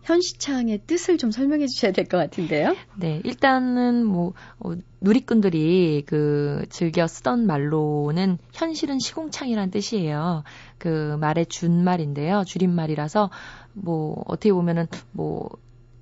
현시창의 0.03 0.83
뜻을 0.87 1.19
좀 1.19 1.31
설명해 1.31 1.67
주셔야 1.67 1.93
될 1.93 2.07
것 2.07 2.17
같은데요. 2.17 2.75
네, 2.97 3.21
일단은 3.25 4.07
뭐 4.07 4.33
어, 4.59 4.73
누리꾼들이 5.01 6.05
그 6.07 6.65
즐겨 6.71 7.07
쓰던 7.07 7.47
말로는 7.47 8.39
현실은 8.53 8.99
시궁창이란 8.99 9.71
뜻이에요. 9.71 10.45
그 10.79 11.17
말의 11.21 11.47
준말인데요. 11.47 12.45
줄임말이라서 12.47 13.31
뭐 13.75 14.23
어떻게 14.27 14.53
보면은 14.53 14.87
뭐 15.13 15.51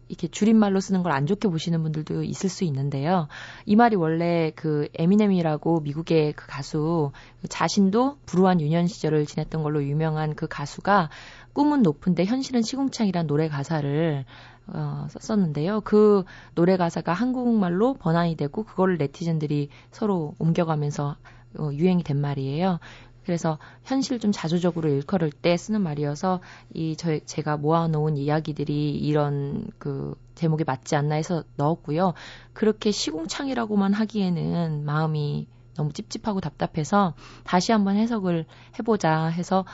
이렇게 0.09 0.29
줄임말로 0.29 0.79
쓰는 0.79 1.03
걸 1.03 1.11
안 1.13 1.27
좋게 1.27 1.49
보시는 1.49 1.83
분들도 1.83 2.23
있을 2.23 2.49
수 2.49 2.63
있는데요. 2.65 3.27
이 3.65 3.75
말이 3.75 3.97
원래 3.97 4.53
그 4.55 4.87
에미넴이라고 4.97 5.81
미국의 5.81 6.35
그 6.35 6.47
가수 6.47 7.11
자신도 7.49 8.19
불우한 8.25 8.61
유년 8.61 8.87
시절을 8.87 9.27
지냈던 9.27 9.65
걸로 9.65 9.83
유명한 9.83 10.37
그 10.37 10.47
가수가 10.47 11.11
꿈은 11.57 11.83
높은데 11.83 12.27
현실은 12.27 12.61
시궁창이란 12.61 13.27
노래 13.27 13.49
가사를 13.49 14.27
어, 14.67 15.07
썼었는데요. 15.09 15.81
그 15.81 16.25
노래 16.55 16.77
가사가 16.77 17.15
한국말로 17.15 17.95
번안이 17.95 18.37
되고 18.37 18.63
그거를 18.63 18.99
네티즌들이 18.99 19.71
서로 19.91 20.35
옮겨가면서 20.39 21.17
어, 21.59 21.71
유행이 21.73 22.03
된 22.03 22.21
말이에요. 22.21 22.79
그래서 23.25 23.57
현실 23.85 24.21
좀 24.21 24.33
자조적으로 24.33 24.91
일컬을 24.91 25.31
때 25.33 25.57
쓰는 25.57 25.81
말이어서 25.81 26.41
이 26.75 26.95
저 26.99 27.19
제가 27.25 27.57
모아놓은 27.57 28.19
이야기들이 28.19 28.91
이런 28.91 29.67
그 29.79 30.15
제목에 30.35 30.63
맞지 30.63 30.95
않나 30.95 31.15
해서 31.15 31.43
넣었고요. 31.57 32.13
그렇게 32.53 32.91
시궁창이라고만 32.91 33.95
하기에는 33.95 34.85
마음이 34.85 35.49
너무 35.75 35.91
찝찝하고 35.95 36.43
답답해서 36.43 37.15
다시 37.45 37.73
한번 37.73 37.97
해석을 37.97 38.45
해보자 38.79 39.29
해서 39.29 39.65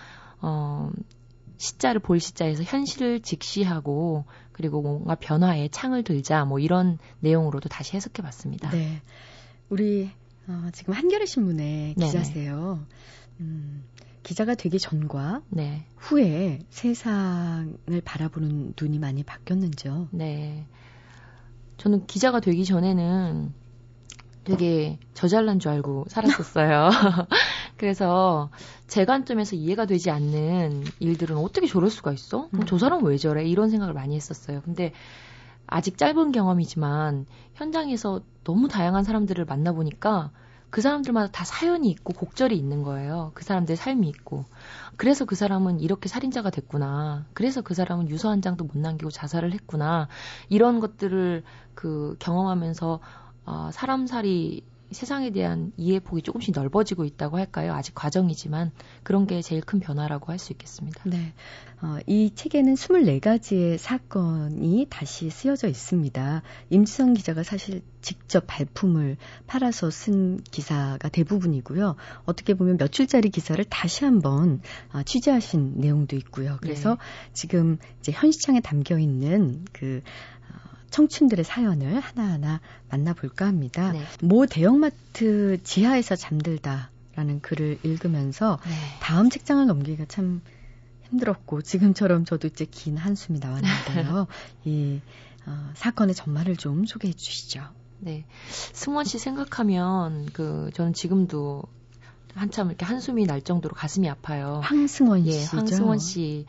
어 0.40 0.88
시자를 1.62 2.00
볼 2.00 2.18
시자에서 2.18 2.64
현실을 2.64 3.20
직시하고 3.20 4.24
그리고 4.50 4.82
뭔가 4.82 5.14
변화에 5.14 5.68
창을 5.68 6.02
들자 6.02 6.44
뭐 6.44 6.58
이런 6.58 6.98
내용으로도 7.20 7.68
다시 7.68 7.94
해석해 7.94 8.20
봤습니다. 8.20 8.68
네. 8.70 9.00
우리 9.68 10.10
어, 10.48 10.68
지금 10.72 10.92
한겨레 10.92 11.24
신문의. 11.24 11.94
기자세요. 11.94 12.84
음, 13.38 13.84
기자가 14.24 14.56
되기 14.56 14.80
전과 14.80 15.42
네. 15.50 15.86
후에 15.98 16.58
세상을 16.70 17.76
바라보는 18.04 18.74
눈이 18.80 18.98
많이 18.98 19.22
바뀌었는지요? 19.22 20.08
네. 20.10 20.66
저는 21.76 22.06
기자가 22.06 22.40
되기 22.40 22.64
전에는 22.64 23.54
되게 24.42 24.98
저잘난 25.14 25.60
줄 25.60 25.70
알고 25.70 26.06
살았었어요. 26.08 26.90
그래서 27.82 28.48
제 28.86 29.04
관점에서 29.04 29.56
이해가 29.56 29.86
되지 29.86 30.12
않는 30.12 30.84
일들은 31.00 31.36
어떻게 31.36 31.66
저럴 31.66 31.90
수가 31.90 32.12
있어? 32.12 32.46
그럼 32.50 32.64
저 32.64 32.78
사람 32.78 33.02
왜 33.02 33.16
저래? 33.16 33.44
이런 33.44 33.70
생각을 33.70 33.92
많이 33.92 34.14
했었어요. 34.14 34.60
근데 34.60 34.92
아직 35.66 35.98
짧은 35.98 36.30
경험이지만 36.30 37.26
현장에서 37.54 38.20
너무 38.44 38.68
다양한 38.68 39.02
사람들을 39.02 39.44
만나보니까 39.46 40.30
그 40.70 40.80
사람들마다 40.80 41.32
다 41.32 41.44
사연이 41.44 41.90
있고 41.90 42.12
곡절이 42.12 42.56
있는 42.56 42.84
거예요. 42.84 43.32
그 43.34 43.42
사람들의 43.42 43.76
삶이 43.76 44.08
있고. 44.10 44.44
그래서 44.96 45.24
그 45.24 45.34
사람은 45.34 45.80
이렇게 45.80 46.08
살인자가 46.08 46.50
됐구나. 46.50 47.26
그래서 47.34 47.62
그 47.62 47.74
사람은 47.74 48.10
유서 48.10 48.30
한 48.30 48.42
장도 48.42 48.62
못 48.62 48.78
남기고 48.78 49.10
자살을 49.10 49.52
했구나. 49.54 50.06
이런 50.48 50.78
것들을 50.78 51.42
그 51.74 52.14
경험하면서 52.20 53.00
어, 53.44 53.70
사람살이 53.72 54.62
세상에 54.92 55.30
대한 55.30 55.72
이해 55.76 55.98
폭이 55.98 56.22
조금씩 56.22 56.54
넓어지고 56.54 57.04
있다고 57.04 57.38
할까요? 57.38 57.72
아직 57.74 57.94
과정이지만 57.94 58.70
그런 59.02 59.26
게 59.26 59.40
제일 59.42 59.62
큰 59.62 59.80
변화라고 59.80 60.30
할 60.30 60.38
수 60.42 60.52
있겠습니다. 60.52 61.02
네. 61.04 61.32
어, 61.80 61.98
이 62.06 62.32
책에는 62.34 62.74
24가지의 62.74 63.78
사건이 63.78 64.86
다시 64.90 65.30
쓰여져 65.30 65.68
있습니다. 65.68 66.42
임지성 66.70 67.14
기자가 67.14 67.42
사실 67.42 67.82
직접 68.00 68.44
발품을 68.46 69.16
팔아서 69.46 69.90
쓴 69.90 70.40
기사가 70.50 71.08
대부분이고요. 71.08 71.96
어떻게 72.24 72.54
보면 72.54 72.76
며칠짜리 72.76 73.30
기사를 73.30 73.64
다시 73.64 74.04
한번 74.04 74.60
어, 74.92 75.02
취재하신 75.04 75.74
내용도 75.76 76.16
있고요. 76.16 76.58
그래서 76.60 76.98
지금 77.32 77.78
이제 78.00 78.12
현시창에 78.12 78.60
담겨 78.60 78.98
있는 78.98 79.64
그 79.72 80.02
어, 80.41 80.41
청춘들의 80.92 81.44
사연을 81.44 81.98
하나하나 81.98 82.60
만나볼까 82.90 83.46
합니다. 83.46 83.92
네. 83.92 84.02
모 84.20 84.46
대형마트 84.46 85.58
지하에서 85.64 86.14
잠들다 86.14 86.90
라는 87.14 87.40
글을 87.40 87.80
읽으면서 87.82 88.58
네. 88.64 88.70
다음 89.00 89.28
책장을 89.28 89.66
넘기기가 89.66 90.04
참 90.06 90.42
힘들었고 91.10 91.62
지금처럼 91.62 92.24
저도 92.24 92.48
이제 92.48 92.66
긴 92.70 92.96
한숨이 92.96 93.38
나왔는데요. 93.40 94.26
이 94.64 95.00
어, 95.46 95.70
사건의 95.74 96.14
전말을 96.14 96.56
좀 96.56 96.86
소개해 96.86 97.12
주시죠. 97.14 97.64
네. 97.98 98.24
승원 98.48 99.04
씨 99.04 99.18
생각하면 99.18 100.28
그 100.32 100.70
저는 100.74 100.92
지금도 100.92 101.62
한참 102.34 102.68
이렇게 102.68 102.84
한숨이 102.84 103.26
날 103.26 103.42
정도로 103.42 103.74
가슴이 103.74 104.08
아파요. 104.08 104.60
황승원 104.62 105.26
예, 105.26 105.32
씨죠. 105.32 105.56
황승원 105.56 105.98
씨. 105.98 106.46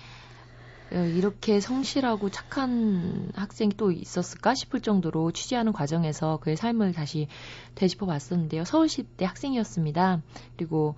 어, 0.94 0.98
이렇게 0.98 1.60
성실하고 1.60 2.30
착한 2.30 3.32
학생이 3.34 3.72
또 3.78 3.92
있었을까 3.92 4.54
싶을 4.54 4.80
정도로 4.82 5.32
취재하는 5.32 5.74
과정에서 5.74 6.38
그의 6.38 6.56
삶을 6.56 6.94
다시 6.94 7.28
되짚어 7.74 8.06
봤었는데요. 8.06 8.64
서울시대 8.64 9.26
학생이었습니다. 9.26 10.22
그리고 10.56 10.96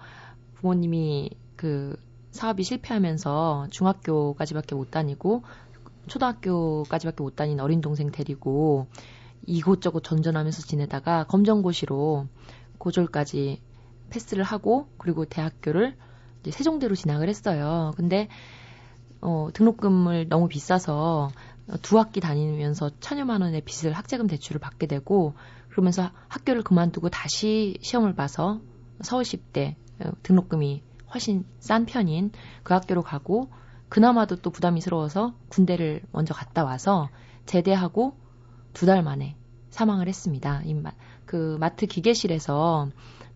부모님이 0.56 1.30
그 1.56 1.96
사업이 2.32 2.64
실패하면서 2.64 3.68
중학교까지밖에 3.72 4.76
못 4.76 4.92
다니고 4.92 5.44
초등학교까지밖에 6.08 7.24
못 7.24 7.38
다닌 7.38 7.62
어린 7.62 7.80
동생 7.80 8.12
데리고 8.12 8.88
이곳저곳 9.48 10.04
전전하면서 10.04 10.64
지내다가 10.64 11.24
검정고시로 11.26 12.28
고졸까지 12.80 13.62
패스를 14.10 14.44
하고 14.44 14.88
그리고 14.98 15.24
대학교를 15.24 15.96
이제 16.42 16.52
세종대로 16.52 16.96
진학을 16.96 17.30
했어요. 17.30 17.94
근데 17.96 18.28
어, 19.26 19.50
등록금을 19.54 20.30
너무 20.30 20.48
비싸서 20.48 21.32
두 21.82 21.98
학기 21.98 22.20
다니면서 22.20 22.92
천여만 23.00 23.42
원의 23.42 23.62
빚을 23.62 23.92
학자금 23.92 24.28
대출을 24.28 24.60
받게 24.60 24.86
되고 24.86 25.34
그러면서 25.70 26.12
학교를 26.28 26.62
그만두고 26.62 27.10
다시 27.10 27.76
시험을 27.82 28.14
봐서 28.14 28.62
서울시대 29.02 29.78
어, 30.00 30.12
등록금이 30.22 30.84
훨씬 31.12 31.44
싼 31.60 31.88
편인 31.88 32.32
그 32.62 32.76
학교로 32.76 33.02
가고 33.02 33.50
그나마도 33.90 34.36
또 34.38 34.52
부담이스러워서 34.52 35.34
군대를 35.50 36.04
먼저 36.12 36.36
갔다 36.36 36.64
와서 36.64 37.10
제대하고 37.48 38.16
두 38.74 38.86
달 38.86 39.02
만에 39.02 39.36
사망을 39.72 40.08
했습니다. 40.08 40.62
그 41.26 41.58
마트 41.60 41.88
기계실에서 41.88 42.90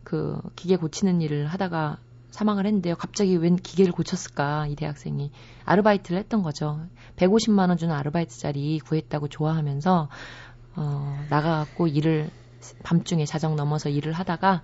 그 0.03 0.39
기계 0.55 0.75
고치는 0.75 1.21
일을 1.21 1.47
하다가 1.47 1.97
사망을 2.31 2.65
했는데요. 2.65 2.95
갑자기 2.95 3.35
웬 3.37 3.55
기계를 3.55 3.91
고쳤을까, 3.91 4.67
이 4.67 4.75
대학생이. 4.75 5.31
아르바이트를 5.65 6.19
했던 6.19 6.43
거죠. 6.43 6.79
150만 7.15 7.69
원 7.69 7.77
주는 7.77 7.93
아르바이트 7.93 8.37
자리 8.37 8.79
구했다고 8.79 9.27
좋아하면서, 9.27 10.09
어, 10.75 11.25
나가갖고 11.29 11.87
일을, 11.87 12.29
밤중에 12.83 13.25
자정 13.25 13.55
넘어서 13.55 13.89
일을 13.89 14.13
하다가, 14.13 14.61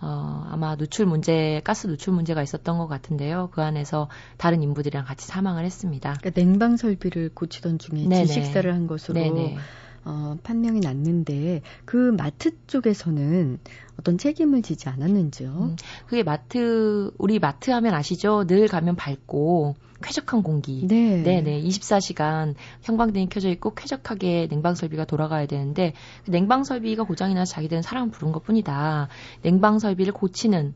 어, 0.00 0.48
아마 0.50 0.74
누출 0.74 1.06
문제, 1.06 1.60
가스 1.62 1.86
누출 1.86 2.12
문제가 2.12 2.42
있었던 2.42 2.76
것 2.76 2.88
같은데요. 2.88 3.50
그 3.52 3.62
안에서 3.62 4.08
다른 4.36 4.62
인부들이랑 4.62 5.04
같이 5.04 5.26
사망을 5.28 5.64
했습니다. 5.64 6.14
그러니까 6.18 6.30
냉방 6.40 6.76
설비를 6.76 7.30
고치던 7.32 7.78
중에 7.78 8.08
네네. 8.08 8.24
질식사를 8.24 8.72
한 8.72 8.88
것으로 8.88 9.14
네네. 9.14 9.58
어, 10.04 10.36
판명이 10.42 10.80
났는데 10.80 11.62
그 11.84 11.96
마트 11.96 12.50
쪽에서는 12.66 13.58
어떤 13.98 14.18
책임을 14.18 14.62
지지 14.62 14.88
않았는지요? 14.88 15.50
음, 15.50 15.76
그게 16.06 16.22
마트 16.22 17.12
우리 17.18 17.38
마트 17.38 17.70
하면 17.70 17.94
아시죠? 17.94 18.44
늘 18.46 18.66
가면 18.66 18.96
밝고 18.96 19.76
쾌적한 20.02 20.42
공기. 20.42 20.86
네. 20.86 21.22
네네. 21.22 21.62
24시간 21.62 22.54
형광등이 22.82 23.28
켜져 23.28 23.48
있고 23.50 23.74
쾌적하게 23.74 24.48
냉방 24.48 24.74
설비가 24.74 25.04
돌아가야 25.04 25.46
되는데 25.46 25.94
그 26.24 26.30
냉방 26.30 26.64
설비가 26.64 27.04
고장이 27.04 27.34
나서 27.34 27.54
자기들은 27.54 27.82
사람 27.82 28.10
부른 28.10 28.32
것 28.32 28.42
뿐이다. 28.42 29.08
냉방 29.42 29.78
설비를 29.78 30.12
고치는 30.12 30.74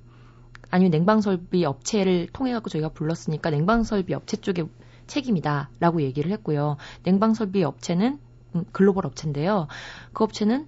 아니면 0.71 0.91
냉방 0.91 1.21
설비 1.21 1.65
업체를 1.65 2.29
통해 2.33 2.53
갖고 2.53 2.71
저희가 2.71 2.89
불렀으니까 2.91 3.51
냉방 3.51 3.83
설비 3.83 4.15
업체 4.15 4.37
쪽에 4.37 4.65
책임이다라고 5.07 6.03
얘기를 6.03 6.31
했고요. 6.33 6.77
냉방 7.03 7.35
설비 7.35 7.63
업체는 7.63 8.07
음, 8.15 8.26
글로벌 8.73 9.07
업체인데요. 9.07 9.69
그 10.13 10.25
업체는 10.25 10.67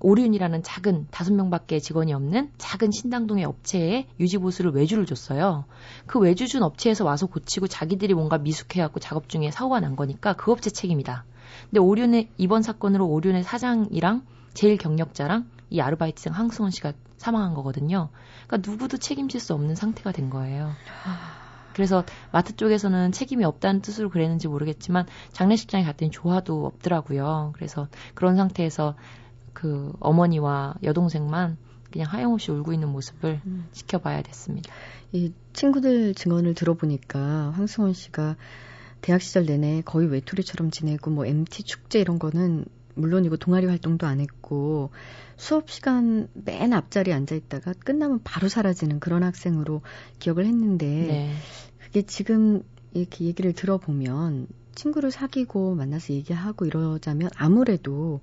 오륜이라는 0.00 0.62
작은 0.62 1.08
다섯 1.10 1.32
명밖에 1.34 1.80
직원이 1.80 2.12
없는 2.12 2.52
작은 2.58 2.90
신당동의 2.92 3.44
업체에 3.44 4.06
유지보수를 4.20 4.72
외주를 4.72 5.06
줬어요. 5.06 5.64
그 6.06 6.18
외주 6.20 6.46
준 6.46 6.62
업체에서 6.62 7.04
와서 7.04 7.26
고치고 7.26 7.66
자기들이 7.66 8.14
뭔가 8.14 8.38
미숙해갖고 8.38 9.00
작업 9.00 9.28
중에 9.28 9.50
사고가 9.50 9.80
난 9.80 9.96
거니까 9.96 10.34
그 10.34 10.52
업체 10.52 10.70
책임이다. 10.70 11.24
근데 11.64 11.80
오륜의 11.80 12.30
이번 12.36 12.62
사건으로 12.62 13.08
오륜의 13.08 13.42
사장이랑 13.42 14.24
제일 14.54 14.76
경력자랑 14.76 15.50
이 15.70 15.80
아르바이트생 15.80 16.32
황승원 16.32 16.70
씨가 16.70 16.92
사망한 17.16 17.54
거거든요. 17.54 18.10
그러니까 18.46 18.70
누구도 18.70 18.96
책임질 18.96 19.40
수 19.40 19.52
없는 19.54 19.74
상태가 19.74 20.12
된 20.12 20.30
거예요. 20.30 20.70
그래서 21.78 22.02
마트 22.32 22.56
쪽에서는 22.56 23.12
책임이 23.12 23.44
없다는 23.44 23.82
뜻으로 23.82 24.10
그랬는지 24.10 24.48
모르겠지만 24.48 25.06
장례식장에 25.30 25.84
갔더니 25.84 26.10
조화도 26.10 26.66
없더라고요. 26.66 27.52
그래서 27.54 27.86
그런 28.14 28.34
상태에서 28.34 28.96
그 29.52 29.92
어머니와 30.00 30.74
여동생만 30.82 31.56
그냥 31.92 32.08
하염없이 32.10 32.50
울고 32.50 32.72
있는 32.72 32.88
모습을 32.88 33.40
음. 33.46 33.68
지켜봐야 33.70 34.22
됐습니다. 34.22 34.74
이 35.12 35.32
친구들 35.52 36.14
증언을 36.14 36.54
들어보니까 36.54 37.52
황승원 37.54 37.92
씨가 37.92 38.34
대학 39.00 39.22
시절 39.22 39.46
내내 39.46 39.82
거의 39.84 40.08
외톨이처럼 40.08 40.72
지내고 40.72 41.12
뭐 41.12 41.26
MT 41.26 41.62
축제 41.62 42.00
이런 42.00 42.18
거는 42.18 42.64
물론이고 42.96 43.36
동아리 43.36 43.66
활동도 43.66 44.08
안 44.08 44.18
했고 44.18 44.90
수업 45.36 45.70
시간 45.70 46.28
맨 46.34 46.72
앞자리에 46.72 47.14
앉아 47.14 47.36
있다가 47.36 47.72
끝나면 47.72 48.20
바로 48.24 48.48
사라지는 48.48 48.98
그런 48.98 49.22
학생으로 49.22 49.82
기억을 50.18 50.44
했는데 50.44 50.86
네. 50.86 51.34
그게 51.88 52.02
지금 52.02 52.62
이렇게 52.92 53.24
얘기를 53.24 53.52
들어보면 53.52 54.46
친구를 54.74 55.10
사귀고 55.10 55.74
만나서 55.74 56.12
얘기하고 56.14 56.64
이러자면 56.66 57.30
아무래도 57.36 58.20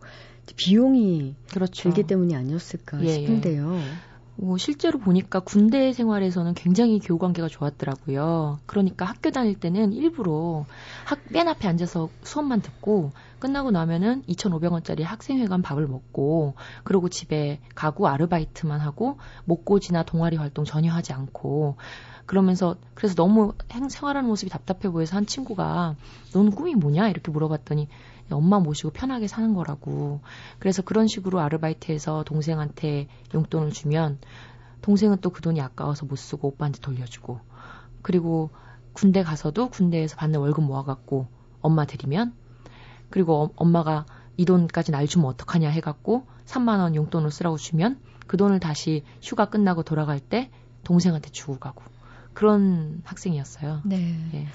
비용이 0.56 1.36
그렇죠. 1.51 1.84
들기 1.84 2.04
때문이 2.04 2.36
아니었을까 2.36 3.01
예, 3.01 3.08
예. 3.08 3.13
싶은데요. 3.13 3.75
예. 3.75 3.82
뭐 4.38 4.58
실제로 4.58 4.99
보니까 4.99 5.39
군대 5.39 5.93
생활에서는 5.93 6.54
굉장히 6.56 6.99
교우 6.99 7.17
관계가 7.17 7.47
좋았더라고요. 7.47 8.60
그러니까 8.65 9.06
학교 9.06 9.32
다닐 9.32 9.58
때는 9.58 9.93
일부러 9.93 10.65
학, 11.06 11.19
맨 11.30 11.47
앞에 11.47 11.67
앉아서 11.67 12.10
수업만 12.21 12.62
듣고 12.62 13.12
끝나고 13.39 13.71
나면은 13.71 14.23
2,500원짜리 14.23 15.04
학생회관 15.04 15.62
밥을 15.62 15.88
먹고 15.88 16.56
그러고 16.84 17.08
집에 17.08 17.60
가고 17.75 18.08
아르바이트만 18.08 18.82
하고 18.82 19.17
목고지나 19.45 20.04
동아리 20.04 20.36
활동 20.36 20.65
전혀 20.65 20.91
하지 20.91 21.13
않고 21.13 21.78
그러면서 22.26 22.76
그래서 22.94 23.16
너무 23.16 23.54
행, 23.72 23.90
생활하는 23.90 24.28
모습이 24.28 24.50
답답해 24.50 24.92
보여서 24.92 25.16
한 25.16 25.26
친구가 25.26 25.96
너는 26.34 26.52
꿈이 26.52 26.76
뭐냐 26.76 27.10
이렇게 27.10 27.32
물어봤더니 27.32 27.88
엄마 28.32 28.60
모시고 28.60 28.90
편하게 28.92 29.28
사는 29.28 29.54
거라고. 29.54 30.22
그래서 30.60 30.82
그런 30.82 31.08
식으로 31.08 31.40
아르바이트해서 31.40 32.24
동생한테 32.24 33.08
용돈을 33.34 33.72
주면 33.72 34.18
동생은 34.82 35.18
또 35.22 35.30
그 35.30 35.42
돈이 35.42 35.62
아까워서 35.62 36.06
못 36.06 36.16
쓰고 36.16 36.50
오빠한테 36.50 36.80
돌려주고. 36.80 37.40
그리고 38.02 38.50
군대 38.94 39.24
가서도 39.24 39.70
군대에서 39.70 40.16
받는 40.16 40.40
월급 40.40 40.64
모아갖고 40.64 41.28
엄마 41.62 41.86
드리면 41.86 42.34
그리고 43.10 43.44
어, 43.44 43.50
엄마가 43.56 44.06
이 44.38 44.46
돈까지 44.46 44.92
날 44.92 45.08
주면 45.08 45.28
어떡하냐 45.28 45.70
해갖고 45.70 46.26
3만 46.46 46.80
원 46.80 46.96
용돈을 46.96 47.32
쓰라고 47.32 47.58
주면 47.58 48.00
그 48.28 48.38
돈을 48.38 48.60
다시 48.60 49.04
휴가 49.22 49.46
끝나고 49.46 49.84
돌아갈 49.84 50.20
때 50.20 50.50
동생한테 50.84 51.30
주고 51.30 51.60
가고. 51.60 51.84
그런 52.36 53.02
학생이었어요. 53.04 53.82
네. 53.86 54.15
예. 54.36 54.48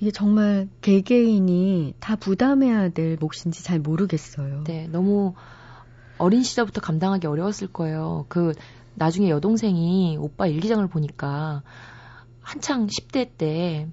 이게 0.00 0.10
정말 0.10 0.68
개개인이 0.82 1.94
다 1.98 2.14
부담해야 2.16 2.90
될 2.90 3.16
몫인지 3.18 3.64
잘 3.64 3.80
모르겠어요. 3.80 4.64
네, 4.64 4.86
너무 4.88 5.34
어린 6.18 6.42
시절부터 6.42 6.82
감당하기 6.82 7.26
어려웠을 7.26 7.68
거예요. 7.68 8.26
그 8.28 8.52
나중에 8.94 9.30
여동생이 9.30 10.18
오빠 10.20 10.46
일기장을 10.46 10.86
보니까 10.88 11.62
한창 12.42 12.86
10대 12.86 13.30
때 13.38 13.88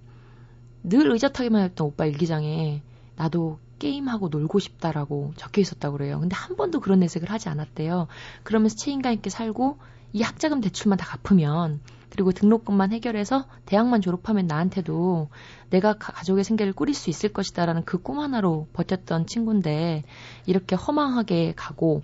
늘 0.88 1.12
의젓하게만 1.12 1.64
했던 1.64 1.88
오빠 1.88 2.06
일기장에 2.06 2.84
나도 3.16 3.60
게임하고 3.80 4.30
놀고 4.30 4.60
싶다라고 4.60 5.34
적혀 5.36 5.62
있었다고 5.62 5.98
그래요. 5.98 6.20
근데 6.20 6.36
한 6.36 6.56
번도 6.56 6.80
그런 6.80 7.00
내색을 7.00 7.30
하지 7.32 7.50
않았대요. 7.50 8.08
그러면서 8.44 8.76
책임감 8.76 9.14
있게 9.14 9.32
살고 9.32 9.80
이 10.14 10.22
학자금 10.22 10.62
대출만 10.62 10.98
다 10.98 11.06
갚으면 11.06 11.82
그리고 12.16 12.32
등록금만 12.32 12.94
해결해서 12.94 13.44
대학만 13.66 14.00
졸업하면 14.00 14.48
나한테도 14.48 15.28
내가 15.70 15.98
가족의 15.98 16.46
생계를 16.46 16.72
꾸릴 16.72 16.96
수 16.96 17.10
있을 17.10 17.34
것이다라는 17.34 17.84
그 17.84 18.06
꿈 18.06 18.22
하나로 18.22 18.68
버텼던 18.72 19.26
친구인데 19.26 20.04
이렇게 20.46 20.76
허망하게 20.78 21.54
가고 21.58 22.04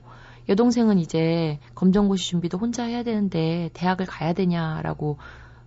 여동생은 0.50 0.98
이제 0.98 1.60
검정고시 1.76 2.28
준비도 2.28 2.58
혼자 2.58 2.84
해야 2.84 3.04
되는데 3.04 3.70
대학을 3.74 4.06
가야 4.06 4.34
되냐라고 4.34 5.18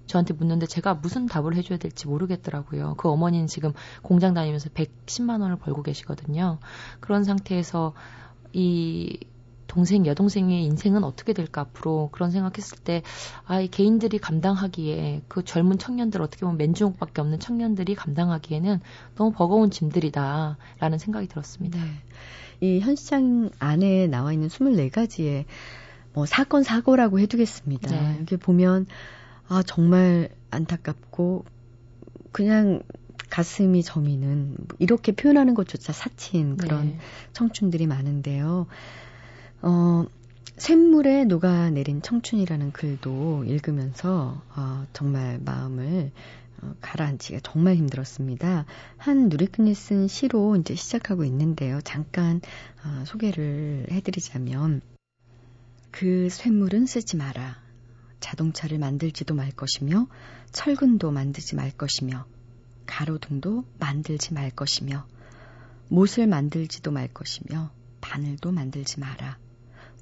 저한테 0.06 0.34
묻는데 0.34 0.66
제가 0.66 0.94
무슨 0.94 1.24
답을 1.24 1.54
해줘야 1.54 1.78
될지 1.78 2.06
모르겠더라고요. 2.06 2.96
그 2.98 3.08
어머니는 3.08 3.46
지금 3.46 3.72
공장 4.02 4.34
다니면서 4.34 4.68
110만 4.70 5.40
원을 5.40 5.56
벌고 5.56 5.82
계시거든요. 5.82 6.58
그런 7.00 7.24
상태에서 7.24 7.94
이 8.52 9.20
동생, 9.74 10.06
여동생의 10.06 10.64
인생은 10.66 11.02
어떻게 11.02 11.32
될까 11.32 11.62
앞으로 11.62 12.08
그런 12.12 12.30
생각했을 12.30 12.78
때, 12.78 13.02
아, 13.44 13.60
이 13.60 13.66
개인들이 13.66 14.18
감당하기에 14.18 15.22
그 15.26 15.44
젊은 15.44 15.78
청년들 15.78 16.22
어떻게 16.22 16.42
보면 16.42 16.56
맨주먹밖에 16.58 17.20
없는 17.20 17.40
청년들이 17.40 17.96
감당하기에는 17.96 18.80
너무 19.16 19.32
버거운 19.32 19.72
짐들이다라는 19.72 20.98
생각이 20.98 21.26
들었습니다. 21.26 21.80
네. 21.82 21.90
이 22.60 22.78
현시장 22.78 23.50
안에 23.58 24.06
나와 24.06 24.32
있는 24.32 24.46
24가지의 24.46 25.44
뭐 26.12 26.24
사건 26.24 26.62
사고라고 26.62 27.18
해두겠습니다. 27.18 27.90
네. 27.90 28.18
이게 28.22 28.36
보면 28.36 28.86
아 29.48 29.64
정말 29.66 30.28
안타깝고 30.52 31.44
그냥 32.30 32.80
가슴이 33.28 33.82
저미는 33.82 34.56
이렇게 34.78 35.10
표현하는 35.10 35.54
것조차 35.54 35.92
사치인 35.92 36.56
그런 36.56 36.86
네. 36.86 36.98
청춘들이 37.32 37.88
많은데요. 37.88 38.68
어, 39.66 40.04
샘물에 40.58 41.24
녹아내린 41.24 42.02
청춘이라는 42.02 42.72
글도 42.72 43.44
읽으면서 43.44 44.42
어, 44.54 44.86
정말 44.92 45.40
마음을 45.42 46.12
어, 46.60 46.74
가라앉히기가 46.82 47.40
정말 47.42 47.76
힘들었습니다. 47.76 48.66
한 48.98 49.30
누리꾼이 49.30 49.74
쓴 49.74 50.06
시로 50.06 50.54
이제 50.56 50.74
시작하고 50.74 51.24
있는데요. 51.24 51.80
잠깐 51.82 52.42
어, 52.84 53.04
소개를 53.06 53.86
해드리자면 53.90 54.82
그 55.90 56.28
샘물은 56.28 56.84
쓰지 56.84 57.16
마라. 57.16 57.56
자동차를 58.20 58.78
만들지도 58.78 59.34
말 59.34 59.50
것이며 59.50 60.08
철근도 60.52 61.10
만들지 61.10 61.56
말 61.56 61.70
것이며 61.70 62.26
가로등도 62.84 63.64
만들지 63.78 64.34
말 64.34 64.50
것이며 64.50 65.06
못을 65.88 66.26
만들지도 66.26 66.90
말 66.90 67.08
것이며 67.08 67.70
바늘도 68.02 68.52
만들지 68.52 69.00
마라. 69.00 69.38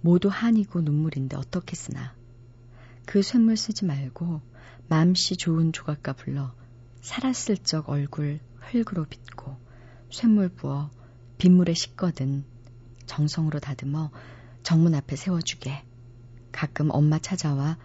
모두 0.02 0.28
한이고 0.28 0.82
눈물인데 0.82 1.36
어떻게 1.36 1.74
쓰나. 1.74 2.14
그 3.06 3.22
쇳물 3.22 3.56
쓰지 3.56 3.84
말고 3.84 4.42
맘씨 4.88 5.36
좋은 5.36 5.72
조각가 5.72 6.12
불러 6.12 6.52
살았을 7.00 7.56
적 7.58 7.88
얼굴 7.88 8.40
흙으로 8.58 9.06
빚고 9.06 9.56
쇳물 10.10 10.50
부어 10.50 10.90
빗물에 11.38 11.72
씻거든 11.74 12.44
정성으로 13.06 13.60
다듬어 13.60 14.10
정문 14.62 14.94
앞에 14.94 15.16
세워주게. 15.16 15.84
가끔 16.52 16.90
엄마 16.90 17.18
찾아와 17.18 17.78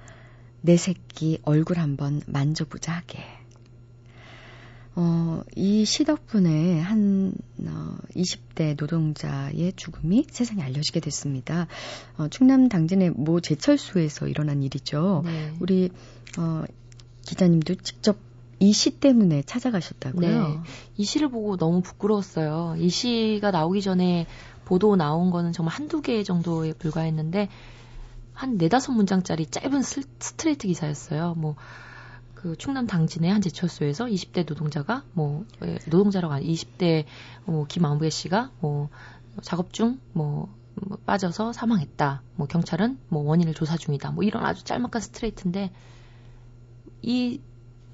내 0.61 0.77
새끼 0.77 1.39
얼굴 1.43 1.79
한번 1.79 2.21
만져보자 2.27 2.93
하게. 2.93 3.23
어, 4.99 5.43
이 5.55 5.85
시 5.85 6.03
덕분에 6.05 6.79
한 6.79 7.31
어, 7.67 7.97
20대 8.15 8.75
노동자의 8.79 9.73
죽음이 9.75 10.25
세상에 10.31 10.63
알려지게 10.63 10.99
됐습니다. 11.01 11.67
어, 12.17 12.27
충남 12.29 12.67
당진의 12.67 13.11
모 13.11 13.39
제철소에서 13.39 14.27
일어난 14.27 14.63
일이죠. 14.63 15.21
네. 15.23 15.53
우리 15.59 15.91
어, 16.39 16.63
기자님도 17.27 17.75
직접 17.75 18.17
이 18.59 18.71
시 18.73 18.89
때문에 18.99 19.43
찾아가셨다고요? 19.43 20.47
네. 20.47 20.59
이 20.97 21.03
시를 21.05 21.29
보고 21.29 21.57
너무 21.57 21.81
부끄러웠어요. 21.81 22.75
이 22.79 22.89
시가 22.89 23.51
나오기 23.51 23.83
전에 23.83 24.25
보도 24.65 24.95
나온 24.95 25.29
거는 25.29 25.53
정말 25.53 25.75
한두 25.75 26.01
개 26.01 26.23
정도에 26.23 26.73
불과했는데 26.73 27.49
한 28.33 28.57
네다섯 28.57 28.95
문장짜리 28.95 29.45
짧은 29.45 29.83
스트레이트 29.83 30.67
기사였어요. 30.67 31.35
뭐, 31.37 31.55
그 32.37 32.55
충남 32.55 32.85
당진의 32.85 33.31
한 33.31 33.41
제철소에서 33.41 34.05
20대 34.05 34.47
노동자가 34.47 35.03
뭐, 35.13 35.43
예, 35.63 35.79
노동자라고 35.89 36.35
한 36.35 36.43
20대 36.43 37.05
뭐 37.45 37.65
김아무개 37.65 38.11
씨가 38.11 38.51
뭐 38.59 38.89
작업 39.41 39.73
중 39.73 39.99
뭐, 40.13 40.53
뭐 40.75 40.99
빠져서 41.03 41.51
사망했다. 41.51 42.21
뭐 42.35 42.45
경찰은 42.45 42.99
뭐 43.09 43.23
원인을 43.23 43.55
조사 43.55 43.75
중이다. 43.75 44.11
뭐 44.11 44.23
이런 44.23 44.45
아주 44.45 44.63
짤막한 44.63 45.01
스트레이트인데 45.01 45.71
이 47.01 47.41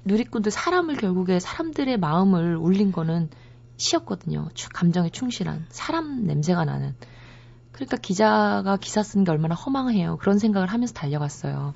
누리꾼들 0.04 0.52
사람을 0.52 0.96
결국에 0.96 1.40
사람들의 1.40 1.96
마음을 1.96 2.56
울린 2.56 2.92
거는 2.92 3.30
시였거든요. 3.78 4.50
감정에 4.74 5.08
충실한 5.08 5.64
사람 5.70 6.26
냄새가 6.26 6.66
나는. 6.66 6.94
그러니까 7.72 7.96
기자가 7.96 8.76
기사 8.76 9.02
쓰는 9.02 9.24
게 9.24 9.30
얼마나 9.30 9.54
허망해요. 9.54 10.18
그런 10.18 10.38
생각을 10.38 10.68
하면서 10.68 10.92
달려갔어요. 10.92 11.72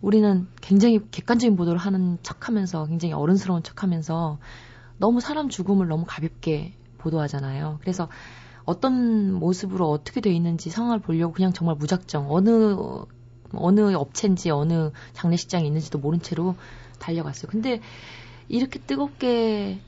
우리는 0.00 0.46
굉장히 0.60 1.00
객관적인 1.10 1.56
보도를 1.56 1.78
하는 1.78 2.18
척 2.22 2.48
하면서 2.48 2.86
굉장히 2.86 3.14
어른스러운 3.14 3.62
척 3.62 3.82
하면서 3.82 4.38
너무 4.96 5.20
사람 5.20 5.48
죽음을 5.48 5.88
너무 5.88 6.04
가볍게 6.06 6.74
보도하잖아요. 6.98 7.78
그래서 7.80 8.08
어떤 8.64 9.32
모습으로 9.32 9.90
어떻게 9.90 10.20
돼 10.20 10.30
있는지 10.30 10.70
상황을 10.70 11.00
보려고 11.00 11.32
그냥 11.32 11.52
정말 11.52 11.76
무작정 11.76 12.26
어느 12.30 12.76
어느 13.54 13.94
업체인지 13.94 14.50
어느 14.50 14.90
장례식장에 15.14 15.64
있는지도 15.66 15.98
모른 15.98 16.20
채로 16.20 16.54
달려갔어요. 16.98 17.50
근데 17.50 17.80
이렇게 18.48 18.78
뜨겁게 18.78 19.80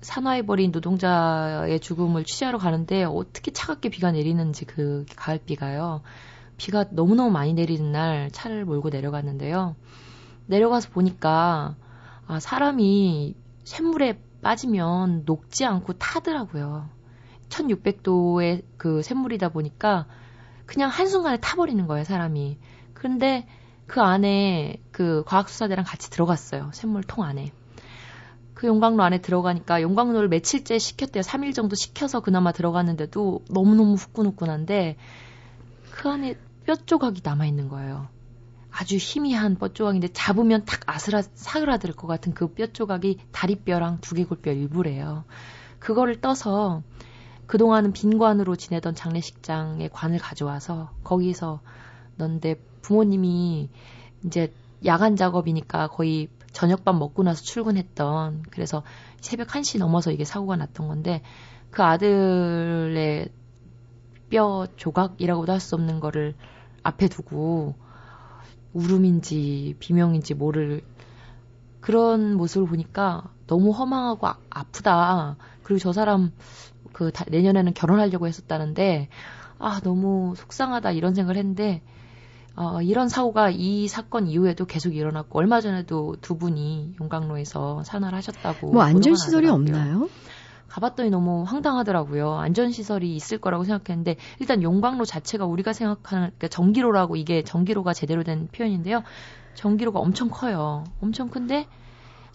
산화해버린 0.00 0.70
노동자의 0.70 1.80
죽음을 1.80 2.24
취재하러 2.24 2.58
가는데 2.58 3.04
어떻게 3.04 3.50
차갑게 3.50 3.88
비가 3.90 4.12
내리는지 4.12 4.64
그 4.64 5.04
가을비가요. 5.16 6.02
비가 6.56 6.86
너무너무 6.90 7.30
많이 7.30 7.54
내리는 7.54 7.92
날 7.92 8.30
차를 8.30 8.64
몰고 8.64 8.88
내려갔는데요. 8.90 9.76
내려가서 10.46 10.90
보니까 10.90 11.76
아, 12.26 12.40
사람이 12.40 13.34
샘물에 13.64 14.20
빠지면 14.42 15.24
녹지 15.24 15.64
않고 15.64 15.94
타더라고요. 15.94 16.88
1600도의 17.48 18.62
그 18.76 19.02
샘물이다 19.02 19.50
보니까 19.50 20.06
그냥 20.66 20.90
한순간에 20.90 21.38
타버리는 21.38 21.86
거예요, 21.86 22.04
사람이. 22.04 22.58
그런데 22.92 23.46
그 23.86 24.00
안에 24.00 24.82
그 24.90 25.22
과학수사대랑 25.26 25.84
같이 25.84 26.10
들어갔어요. 26.10 26.70
샘물통 26.72 27.24
안에. 27.24 27.52
그 28.54 28.66
용광로 28.66 29.02
안에 29.02 29.20
들어가니까 29.20 29.82
용광로를 29.82 30.28
며칠째 30.28 30.78
식혔대요. 30.78 31.22
3일 31.22 31.54
정도 31.54 31.76
식혀서 31.76 32.20
그나마 32.20 32.52
들어갔는데도 32.52 33.44
너무너무 33.50 33.94
후끈후끈한데 33.94 34.96
그 35.90 36.08
안에 36.08 36.36
뼈 36.66 36.74
조각이 36.74 37.20
남아있는 37.24 37.68
거예요. 37.68 38.08
아주 38.70 38.96
희미한 38.96 39.56
뼈 39.56 39.68
조각인데 39.68 40.08
잡으면 40.08 40.64
탁 40.64 40.80
아슬아 40.86 41.22
사그라들 41.22 41.92
것 41.92 42.06
같은 42.08 42.34
그 42.34 42.52
뼈 42.52 42.66
조각이 42.66 43.18
다리뼈랑 43.32 44.00
두개골뼈 44.00 44.52
일부래요. 44.52 45.24
그거를 45.78 46.20
떠서 46.20 46.82
그동안은 47.46 47.92
빈관으로 47.92 48.56
지내던 48.56 48.94
장례식장에 48.94 49.88
관을 49.88 50.18
가져와서 50.18 50.90
거기서 51.04 51.60
넣는데 52.16 52.56
부모님이 52.82 53.70
이제 54.24 54.52
야간 54.84 55.16
작업이니까 55.16 55.88
거의 55.88 56.28
저녁밥 56.52 56.96
먹고 56.96 57.22
나서 57.22 57.42
출근했던 57.42 58.44
그래서 58.50 58.82
새벽 59.20 59.48
1시 59.48 59.78
넘어서 59.78 60.10
이게 60.10 60.24
사고가 60.24 60.56
났던 60.56 60.88
건데 60.88 61.22
그 61.70 61.82
아들의 61.82 63.28
뼈 64.30 64.66
조각이라고도 64.76 65.52
할 65.52 65.60
수 65.60 65.74
없는 65.76 66.00
거를 66.00 66.34
앞에 66.86 67.08
두고 67.08 67.74
울음인지 68.72 69.76
비명인지 69.78 70.34
모를 70.34 70.82
그런 71.80 72.34
모습을 72.34 72.66
보니까 72.68 73.24
너무 73.46 73.70
허망하고 73.70 74.26
아, 74.26 74.38
아프다. 74.50 75.36
그리고 75.62 75.78
저 75.78 75.92
사람 75.92 76.32
그 76.92 77.12
다, 77.12 77.24
내년에는 77.28 77.74
결혼하려고 77.74 78.26
했었다는데 78.26 79.08
아 79.58 79.80
너무 79.80 80.34
속상하다 80.36 80.92
이런 80.92 81.14
생각을 81.14 81.36
했는데 81.36 81.82
어, 82.54 82.80
이런 82.80 83.08
사고가 83.08 83.50
이 83.50 83.86
사건 83.86 84.28
이후에도 84.28 84.64
계속 84.64 84.94
일어났고 84.94 85.38
얼마 85.38 85.60
전에도 85.60 86.16
두 86.20 86.38
분이 86.38 86.96
용광로에서 87.00 87.84
산화를 87.84 88.16
하셨다고 88.16 88.72
뭐 88.72 88.82
안전 88.82 89.14
시설이 89.14 89.48
없나요? 89.48 90.08
가봤더니 90.68 91.10
너무 91.10 91.42
황당하더라고요. 91.44 92.34
안전 92.34 92.70
시설이 92.70 93.14
있을 93.14 93.38
거라고 93.38 93.64
생각했는데 93.64 94.16
일단 94.40 94.62
용광로 94.62 95.04
자체가 95.04 95.46
우리가 95.46 95.72
생각하는 95.72 96.28
그러니까 96.28 96.48
전기로라고 96.48 97.16
이게 97.16 97.42
전기로가 97.42 97.92
제대로 97.92 98.22
된 98.24 98.48
표현인데요. 98.48 99.02
전기로가 99.54 100.00
엄청 100.00 100.28
커요. 100.28 100.84
엄청 101.00 101.28
큰데 101.28 101.66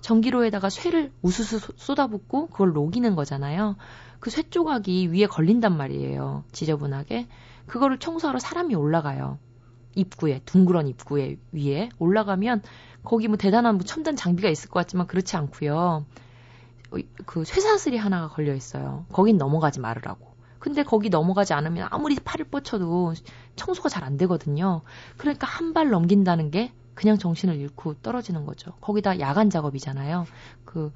전기로에다가 0.01 0.69
쇠를 0.69 1.11
우수수 1.21 1.59
쏟아붓고 1.75 2.47
그걸 2.47 2.73
녹이는 2.73 3.15
거잖아요. 3.15 3.75
그 4.19 4.29
쇠 4.29 4.43
조각이 4.43 5.07
위에 5.07 5.25
걸린단 5.25 5.75
말이에요. 5.75 6.43
지저분하게. 6.51 7.27
그거를 7.65 7.97
청소하러 7.97 8.39
사람이 8.39 8.75
올라가요. 8.75 9.39
입구에 9.95 10.41
둥그런 10.45 10.87
입구에 10.87 11.37
위에 11.51 11.89
올라가면 11.99 12.61
거기 13.03 13.27
뭐 13.27 13.37
대단한 13.37 13.75
뭐 13.75 13.83
첨단 13.83 14.15
장비가 14.15 14.47
있을 14.49 14.69
것 14.69 14.79
같지만 14.79 15.07
그렇지 15.07 15.35
않고요. 15.37 16.05
어, 16.91 16.97
그 17.25 17.43
쇠사슬이 17.45 17.97
하나가 17.97 18.27
걸려 18.27 18.53
있어요. 18.53 19.05
거긴 19.11 19.37
넘어가지 19.37 19.79
말으라고. 19.79 20.31
근데 20.59 20.83
거기 20.83 21.09
넘어가지 21.09 21.53
않으면 21.53 21.87
아무리 21.89 22.15
팔을 22.15 22.45
뻗쳐도 22.45 23.13
청소가 23.55 23.89
잘 23.89 24.03
안 24.03 24.17
되거든요. 24.17 24.81
그러니까 25.17 25.47
한 25.47 25.73
발 25.73 25.89
넘긴다는 25.89 26.51
게 26.51 26.71
그냥 26.93 27.17
정신을 27.17 27.55
잃고 27.57 27.95
떨어지는 27.95 28.45
거죠. 28.45 28.73
거기다 28.81 29.19
야간 29.19 29.49
작업이잖아요. 29.49 30.27
그 30.65 30.91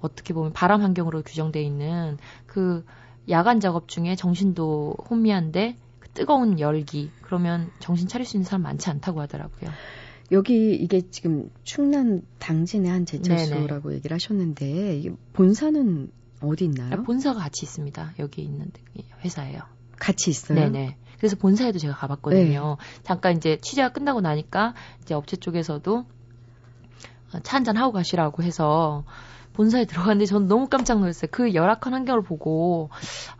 어떻게 0.00 0.32
보면 0.34 0.52
바람 0.52 0.82
환경으로 0.82 1.22
규정돼 1.22 1.62
있는 1.62 2.18
그 2.46 2.84
야간 3.28 3.60
작업 3.60 3.88
중에 3.88 4.14
정신도 4.16 4.96
혼미한데 5.10 5.76
뜨거운 6.14 6.60
열기 6.60 7.10
그러면 7.22 7.70
정신 7.80 8.08
차릴 8.08 8.24
수 8.26 8.36
있는 8.36 8.44
사람 8.44 8.62
많지 8.62 8.88
않다고 8.88 9.20
하더라고요. 9.20 9.70
여기 10.32 10.74
이게 10.74 11.02
지금 11.10 11.50
충남 11.62 12.22
당진의 12.38 12.90
한 12.90 13.06
제철소라고 13.06 13.88
네네. 13.88 13.96
얘기를 13.96 14.14
하셨는데 14.14 14.98
이게 14.98 15.12
본사는 15.32 16.10
어디 16.42 16.64
있나요? 16.64 16.94
아, 16.94 17.02
본사가 17.02 17.40
같이 17.40 17.64
있습니다. 17.64 18.14
여기 18.18 18.42
있는 18.42 18.70
회사예요. 19.24 19.60
같이 19.98 20.30
있어요? 20.30 20.58
네네. 20.58 20.96
그래서 21.18 21.36
본사에도 21.36 21.78
제가 21.78 21.94
가봤거든요. 21.94 22.76
네. 22.78 23.02
잠깐 23.02 23.36
이제 23.36 23.58
취재가 23.62 23.90
끝나고 23.90 24.20
나니까 24.20 24.74
이제 25.02 25.14
업체 25.14 25.36
쪽에서도 25.36 26.04
차 27.42 27.56
한잔 27.56 27.76
하고 27.76 27.92
가시라고 27.92 28.42
해서 28.42 29.04
본사에 29.56 29.86
들어갔는데 29.86 30.26
저는 30.26 30.48
너무 30.48 30.68
깜짝 30.68 31.00
놀랐어요. 31.00 31.28
그 31.32 31.54
열악한 31.54 31.94
환경을 31.94 32.22
보고 32.22 32.90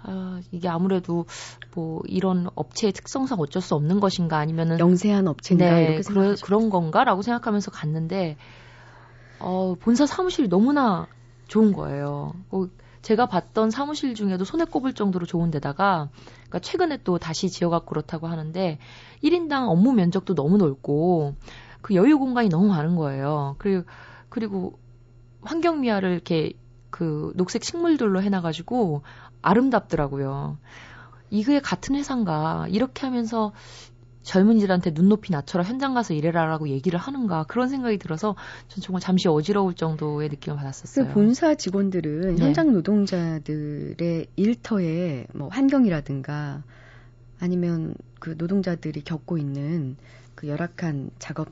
아, 0.03 0.41
이게 0.51 0.69
아무래도 0.69 1.27
뭐 1.75 2.01
이런 2.07 2.49
업체의 2.55 2.93
특성상 2.93 3.39
어쩔 3.39 3.61
수 3.61 3.75
없는 3.75 4.01
것인가 4.01 4.39
아니면은 4.39 4.79
영세한 4.79 5.29
업체인가 5.29 5.75
네, 5.77 5.85
이렇게 5.85 6.03
그러, 6.03 6.35
그런 6.43 6.71
건가라고 6.71 7.21
생각하면서 7.21 7.71
갔는데 7.71 8.39
어, 9.39 9.75
본사 9.79 10.07
사무실이 10.07 10.49
너무나 10.49 11.07
좋은 11.49 11.73
거예요. 11.73 12.33
어, 12.51 12.67
제가 13.03 13.27
봤던 13.27 13.71
사무실 13.71 14.15
중에도 14.15 14.45
손에 14.45 14.65
꼽을 14.65 14.95
정도로 14.95 15.27
좋은 15.27 15.51
데다가 15.51 16.09
그러니까 16.33 16.59
최근에 16.61 16.99
또 17.05 17.19
다시 17.19 17.51
지어갖고 17.51 17.91
그렇다고 17.91 18.27
하는데 18.27 18.79
1인당 19.23 19.69
업무 19.69 19.93
면적도 19.93 20.35
너무 20.35 20.57
넓고 20.57 21.35
그 21.83 21.95
여유 21.95 22.19
공간이 22.19 22.49
너무 22.49 22.69
많은 22.69 22.97
거예요. 22.97 23.55
그리고 23.59 23.85
그리고 24.29 24.79
환경미화를 25.47 26.13
이렇게 26.13 26.53
그 26.91 27.33
녹색 27.37 27.65
식물들로 27.65 28.23
해놔가지고 28.23 29.03
아름답더라고요. 29.43 30.59
이게 31.31 31.61
같은 31.61 31.95
회사인가 31.95 32.67
이렇게 32.69 33.07
하면서 33.07 33.53
젊은이들한테 34.23 34.93
눈높이 34.93 35.31
낮춰라 35.33 35.65
현장 35.65 35.95
가서 35.95 36.13
일해라라고 36.13 36.69
얘기를 36.69 36.99
하는가 36.99 37.45
그런 37.45 37.69
생각이 37.69 37.97
들어서 37.99 38.35
전 38.67 38.83
정말 38.83 39.01
잠시 39.01 39.29
어지러울 39.29 39.75
정도의 39.75 40.29
느낌을 40.31 40.57
받았었어요. 40.57 41.07
그 41.07 41.13
본사 41.13 41.55
직원들은 41.55 42.35
네. 42.35 42.43
현장 42.43 42.73
노동자들의 42.73 44.27
일터의 44.35 45.29
뭐 45.33 45.49
환경이라든가 45.49 46.65
아니면 47.39 47.95
그 48.19 48.35
노동자들이 48.37 49.03
겪고 49.03 49.39
있는 49.39 49.97
그 50.35 50.49
열악한 50.49 51.11
작업 51.21 51.49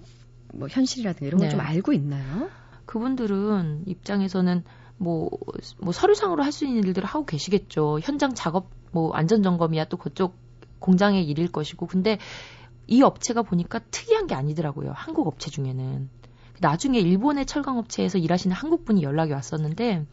뭐 0.52 0.66
현실이라든가 0.68 1.26
이런 1.26 1.38
걸 1.38 1.48
네. 1.48 1.50
좀 1.52 1.60
알고 1.60 1.92
있나요? 1.92 2.50
그분들은 2.86 3.84
입장에서는 3.86 4.64
뭐, 4.96 5.30
뭐 5.80 5.92
서류상으로 5.92 6.42
할 6.42 6.52
수 6.52 6.64
있는 6.66 6.84
일들을 6.84 7.06
하고 7.06 7.24
계시겠죠. 7.26 7.98
현장 8.02 8.34
작업, 8.34 8.70
뭐 8.92 9.12
안전 9.12 9.42
점검이야 9.42 9.86
또 9.86 9.96
그쪽 9.96 10.36
공장의 10.78 11.24
일일 11.24 11.50
것이고. 11.50 11.86
근데 11.86 12.18
이 12.86 13.02
업체가 13.02 13.42
보니까 13.42 13.80
특이한 13.90 14.26
게 14.26 14.34
아니더라고요. 14.34 14.92
한국 14.94 15.26
업체 15.26 15.50
중에는. 15.50 16.08
나중에 16.60 17.00
일본의 17.00 17.46
철강 17.46 17.78
업체에서 17.78 18.18
일하시는 18.18 18.54
한국 18.54 18.84
분이 18.84 19.02
연락이 19.02 19.32
왔었는데 19.32 20.06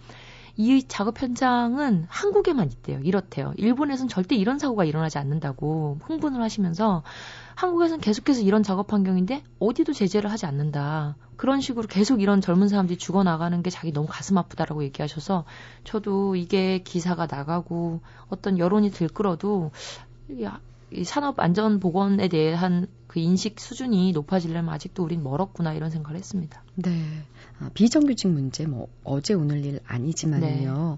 이 0.58 0.84
작업 0.88 1.22
현장은 1.22 2.06
한국에만 2.10 2.72
있대요. 2.72 3.00
이렇대요. 3.04 3.54
일본에서는 3.58 4.10
절대 4.10 4.36
이런 4.36 4.60
사고가 4.60 4.86
일어나지 4.86 5.18
않는다고 5.18 6.00
흥분을 6.04 6.42
하시면서 6.42 7.04
한국에서는 7.56 8.02
계속해서 8.02 8.42
이런 8.42 8.64
작업 8.64 8.94
환경인데 8.94 9.44
어디도 9.60 9.94
제재를 9.94 10.32
하지 10.32 10.46
않는다. 10.46 11.16
그런 11.38 11.62
식으로 11.62 11.88
계속 11.88 12.22
이런 12.22 12.42
젊은 12.42 12.68
사람들이 12.68 12.98
죽어나가는 12.98 13.64
게 13.64 13.70
자기 13.70 13.92
너무 13.92 14.08
가슴 14.10 14.38
아프다라고 14.38 14.84
얘기하셔서 14.84 15.46
저도 15.84 16.36
이게 16.36 16.84
기사가 16.84 17.28
나가고 17.30 18.02
어떤 18.30 18.60
여론이 18.60 18.92
들끓어도 18.92 19.72
이, 20.92 21.02
이 21.02 21.04
산업 21.04 21.40
안전 21.40 21.80
보건에 21.80 22.28
대한 22.28 22.88
그 23.08 23.20
인식 23.20 23.60
수준이 23.60 24.14
높아지려면 24.14 24.74
아직도 24.74 25.04
우린 25.04 25.24
멀었구나 25.24 25.74
이런 25.74 25.90
생각을 25.90 26.18
했습니다. 26.18 26.64
네. 26.76 26.92
아, 27.60 27.70
비정규직 27.74 28.30
문제 28.30 28.66
뭐 28.66 28.88
어제 29.04 29.34
오늘 29.34 29.66
일 29.66 29.80
아니지만요. 29.86 30.98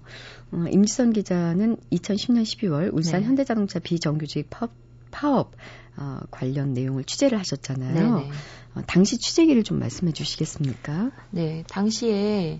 어, 0.52 0.64
임지선 0.70 1.12
기자는 1.12 1.76
2010년 1.92 2.42
12월 2.42 2.94
울산 2.94 3.20
네. 3.20 3.26
현대자동차 3.26 3.80
비정규직 3.80 4.48
파업, 4.48 4.70
파업 5.10 5.52
어, 5.96 6.20
관련 6.30 6.72
내용을 6.72 7.04
취재를 7.04 7.38
하셨잖아요. 7.38 7.92
네네. 7.94 8.30
어, 8.74 8.82
당시 8.86 9.18
취재기를 9.18 9.64
좀 9.64 9.78
말씀해 9.78 10.12
주시겠습니까? 10.12 11.10
네, 11.30 11.64
당시에 11.68 12.58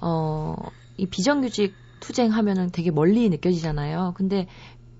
어, 0.00 0.54
이 0.96 1.06
비정규직 1.06 1.74
투쟁하면은 2.00 2.70
되게 2.72 2.90
멀리 2.90 3.28
느껴지잖아요. 3.28 4.14
근데 4.16 4.48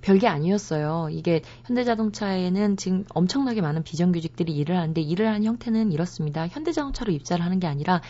별게 0.02 0.28
아니었어요. 0.28 1.08
이게 1.10 1.42
현대자동차에는 1.64 2.76
지금 2.76 3.04
엄청나게 3.14 3.62
많은 3.62 3.82
비정규직들이 3.84 4.52
일을 4.52 4.76
하는데 4.76 5.00
일을 5.00 5.26
하는 5.28 5.44
형태는 5.44 5.92
이렇습니다. 5.92 6.46
현대자동차로 6.46 7.12
입사를 7.12 7.42
하는 7.42 7.60
게 7.60 7.66
아니라 7.66 8.02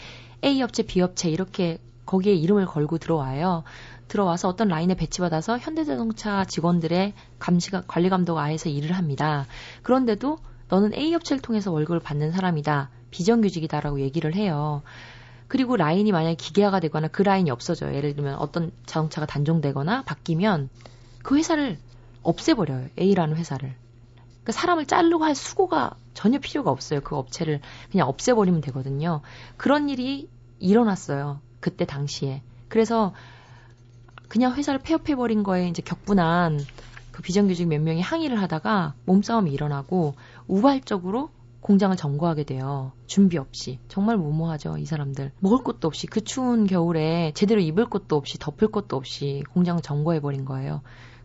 A 0.44 0.60
업체, 0.62 0.82
B 0.82 1.00
업체 1.02 1.28
이렇게 1.30 1.78
거기에 2.04 2.34
이름을 2.34 2.66
걸고 2.66 2.98
들어와요. 2.98 3.62
들어와서 4.08 4.48
어떤 4.48 4.68
라인에 4.68 4.94
배치받아서 4.94 5.58
현대자동차 5.58 6.44
직원들의 6.44 7.12
감시가 7.38 7.84
관리 7.86 8.08
감독 8.08 8.38
아에서 8.38 8.68
일을 8.68 8.92
합니다. 8.92 9.46
그런데도 9.82 10.38
너는 10.68 10.94
A 10.94 11.14
업체를 11.14 11.40
통해서 11.40 11.70
월급을 11.70 12.00
받는 12.00 12.32
사람이다. 12.32 12.90
비정규직이다라고 13.10 14.00
얘기를 14.00 14.34
해요. 14.34 14.82
그리고 15.46 15.76
라인이 15.76 16.10
만약에 16.10 16.34
기계화가 16.34 16.80
되거나 16.80 17.08
그 17.08 17.22
라인이 17.22 17.50
없어져요. 17.50 17.94
예를 17.94 18.14
들면 18.14 18.36
어떤 18.36 18.72
자동차가 18.86 19.26
단종되거나 19.26 20.02
바뀌면 20.02 20.70
그 21.22 21.36
회사를 21.36 21.78
없애버려요. 22.22 22.88
A라는 22.98 23.36
회사를. 23.36 23.74
그 24.44 24.52
사람을 24.52 24.86
자르고 24.86 25.24
할 25.24 25.34
수고가 25.34 25.94
전혀 26.14 26.38
필요가 26.38 26.70
없어요. 26.70 27.00
그 27.00 27.16
업체를 27.16 27.60
그냥 27.90 28.08
없애버리면 28.08 28.60
되거든요. 28.62 29.20
그런 29.56 29.88
일이 29.88 30.28
일어났어요. 30.58 31.40
그때 31.60 31.84
당시에. 31.84 32.42
그래서 32.68 33.14
그냥 34.28 34.54
회사를 34.54 34.80
폐업해버린 34.80 35.42
거에 35.42 35.68
이제 35.68 35.82
격분한 35.82 36.60
그 37.12 37.22
비정규직 37.22 37.68
몇 37.68 37.80
명이 37.80 38.00
항의를 38.00 38.40
하다가 38.40 38.94
몸싸움이 39.04 39.52
일어나고 39.52 40.14
우발적으로 40.48 41.30
공장을 41.60 41.96
점거하게 41.96 42.44
돼요. 42.44 42.92
준비 43.06 43.38
없이. 43.38 43.78
정말 43.88 44.16
무모하죠, 44.16 44.78
이 44.78 44.84
사람들. 44.84 45.30
먹을 45.38 45.62
것도 45.62 45.86
없이, 45.86 46.06
그 46.08 46.22
추운 46.22 46.66
겨울에 46.66 47.32
제대로 47.34 47.60
입을 47.60 47.88
것도 47.88 48.16
없이, 48.16 48.38
덮을 48.38 48.68
것도 48.68 48.96
없이 48.96 49.44
공장을 49.52 49.80
점거해버린 49.80 50.44
거예요. 50.44 50.82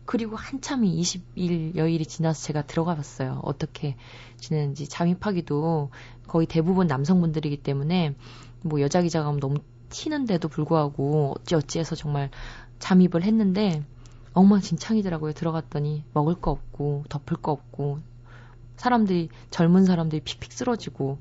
그리고 0.08 0.36
한참이 0.36 0.98
20일, 1.02 1.76
여일이 1.76 2.06
지나서 2.06 2.42
제가 2.42 2.62
들어가 2.62 2.94
봤어요. 2.94 3.40
어떻게 3.42 3.94
지내는지. 4.38 4.88
잠입하기도 4.88 5.90
거의 6.26 6.46
대부분 6.46 6.86
남성분들이기 6.86 7.58
때문에 7.58 8.14
뭐 8.62 8.80
여자 8.80 9.02
기자가 9.02 9.30
너무 9.32 9.58
튀는데도 9.90 10.48
불구하고 10.48 11.34
어찌어찌해서 11.40 11.94
정말 11.94 12.30
잠입을 12.78 13.22
했는데 13.22 13.84
엉망진창이더라고요. 14.32 15.34
들어갔더니 15.34 16.04
먹을 16.14 16.36
거 16.36 16.52
없고 16.52 17.04
덮을 17.10 17.36
거 17.42 17.52
없고 17.52 17.98
사람들이 18.76 19.28
젊은 19.50 19.84
사람들이 19.84 20.22
픽픽 20.22 20.54
쓰러지고 20.54 21.18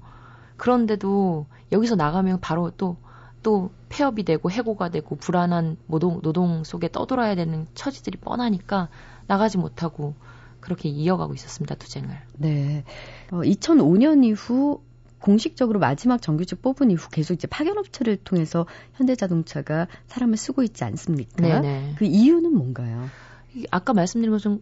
그런데도 0.55 1.45
여기서 1.73 1.97
나가면 1.97 2.39
바로 2.39 2.71
또 2.77 2.95
또 3.43 3.71
폐업이 3.89 4.23
되고 4.23 4.51
해고가 4.51 4.89
되고 4.89 5.15
불안한 5.15 5.77
노동, 5.87 6.21
노동 6.21 6.63
속에 6.63 6.89
떠돌아야 6.91 7.35
되는 7.35 7.67
처지들이 7.75 8.17
뻔하니까 8.19 8.89
나가지 9.27 9.57
못하고 9.57 10.15
그렇게 10.59 10.89
이어가고 10.89 11.33
있었습니다 11.33 11.75
투쟁을. 11.75 12.09
네. 12.37 12.83
어, 13.31 13.37
2005년 13.41 14.23
이후 14.25 14.81
공식적으로 15.19 15.79
마지막 15.79 16.21
정규직 16.21 16.61
뽑은 16.61 16.91
이후 16.91 17.09
계속 17.09 17.33
이제 17.33 17.47
파견업체를 17.47 18.17
통해서 18.17 18.65
현대자동차가 18.95 19.87
사람을 20.07 20.37
쓰고 20.37 20.63
있지 20.63 20.83
않습니까? 20.83 21.41
네네. 21.41 21.95
그 21.97 22.05
이유는 22.05 22.53
뭔가요? 22.53 23.09
이- 23.55 23.65
아까 23.71 23.93
말씀드린 23.93 24.31
것처럼 24.31 24.61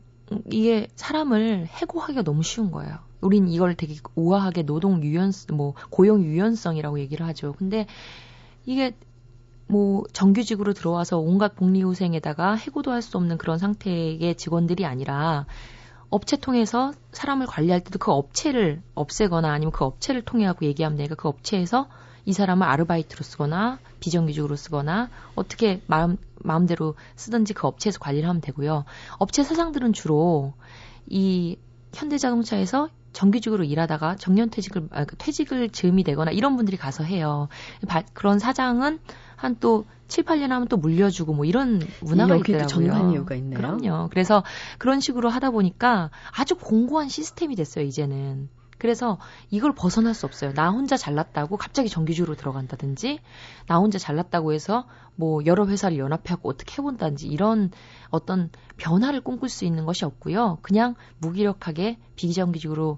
이게 0.52 0.88
사람을 0.96 1.68
해고하기가 1.68 2.24
너무 2.24 2.42
쉬운 2.44 2.72
거예요. 2.72 2.98
우린 3.22 3.48
이걸 3.48 3.76
되게 3.76 3.96
우아하게 4.16 4.64
노동 4.64 5.04
유연, 5.04 5.32
뭐 5.54 5.74
고용 5.90 6.24
유연성이라고 6.24 7.00
얘기를 7.00 7.26
하죠. 7.28 7.54
근데 7.58 7.86
이게 8.66 8.96
뭐 9.68 10.04
정규직으로 10.14 10.74
들어와서 10.74 11.18
온갖 11.20 11.56
복리후생에다가 11.56 12.56
해고도 12.56 12.92
할 12.92 13.02
수 13.02 13.18
없는 13.18 13.38
그런 13.38 13.58
상태의 13.58 14.36
직원들이 14.36 14.86
아니라 14.86 15.46
업체 16.10 16.38
통해서 16.38 16.94
사람을 17.12 17.48
관리할 17.48 17.84
때도 17.84 18.00
그 18.00 18.12
업체를 18.12 18.82
없애거나 18.94 19.52
아니면 19.52 19.72
그 19.72 19.86
업체를 19.86 20.22
통해 20.24 20.46
갖고 20.46 20.66
얘기하면 20.66 20.98
되니까 20.98 21.16
그 21.16 21.28
업체에서 21.28 21.88
이 22.26 22.34
사람을 22.34 22.66
아르바이트로 22.66 23.24
쓰거나 23.24 23.80
비정규직으로 24.00 24.56
쓰거나 24.56 25.10
어떻게 25.36 25.82
마음 25.88 26.18
마음대로 26.38 26.96
쓰든지 27.16 27.54
그 27.54 27.68
업체에서 27.68 28.00
관리를 28.00 28.30
하면 28.30 28.42
되고요. 28.42 28.86
업체 29.18 29.44
사장들은 29.44 29.94
주로 29.94 30.54
이 31.08 31.58
현대자동차에서 31.94 32.90
정규직으로 33.16 33.64
일하다가 33.64 34.18
정년퇴직을 34.18 34.90
아, 34.92 35.06
그 35.06 35.16
퇴직을 35.18 35.70
즈음이 35.70 36.04
되거나 36.04 36.32
이런 36.32 36.56
분들이 36.58 36.78
가서 36.78 37.04
해요. 37.04 37.48
바- 37.88 38.04
그런 38.14 38.38
사장은 38.40 39.00
한 39.38 39.56
또 39.60 39.86
7, 40.08 40.24
8년 40.26 40.50
하면 40.50 40.68
또 40.68 40.78
물려주고 40.78 41.34
뭐 41.34 41.46
이런 41.46 41.80
문화가 42.02 42.36
있더라고요. 42.36 42.68
정관 42.68 43.12
이유가 43.12 43.36
있네요. 43.36 43.58
그럼요. 43.58 44.10
그래서 44.10 44.44
그런 44.78 45.00
식으로 45.00 45.30
하다 45.30 45.52
보니까 45.52 46.12
아주 46.38 46.56
공고한 46.56 47.10
시스템이 47.10 47.56
됐어요, 47.56 47.86
이제는. 47.86 48.50
그래서 48.78 49.18
이걸 49.50 49.74
벗어날 49.74 50.14
수 50.14 50.26
없어요. 50.26 50.54
나 50.54 50.70
혼자 50.70 50.98
잘났다고 50.98 51.58
갑자기 51.58 51.90
정규직으로 51.90 52.36
들어간다든지, 52.36 53.20
나 53.68 53.78
혼자 53.78 53.98
잘났다고 53.98 54.54
해서 54.54 54.86
뭐 55.16 55.46
여러 55.46 55.66
회사를 55.66 55.98
연합해갖고 55.98 56.50
어떻게 56.50 56.74
해본다든지 56.74 57.28
이런 57.28 57.72
어떤 58.10 58.50
변화를 58.78 59.22
꿈꿀 59.22 59.50
수 59.50 59.66
있는 59.66 59.86
것이 59.86 60.06
없고요. 60.06 60.60
그냥 60.62 60.96
무기력하게 61.20 61.98
비정규직으로 62.16 62.98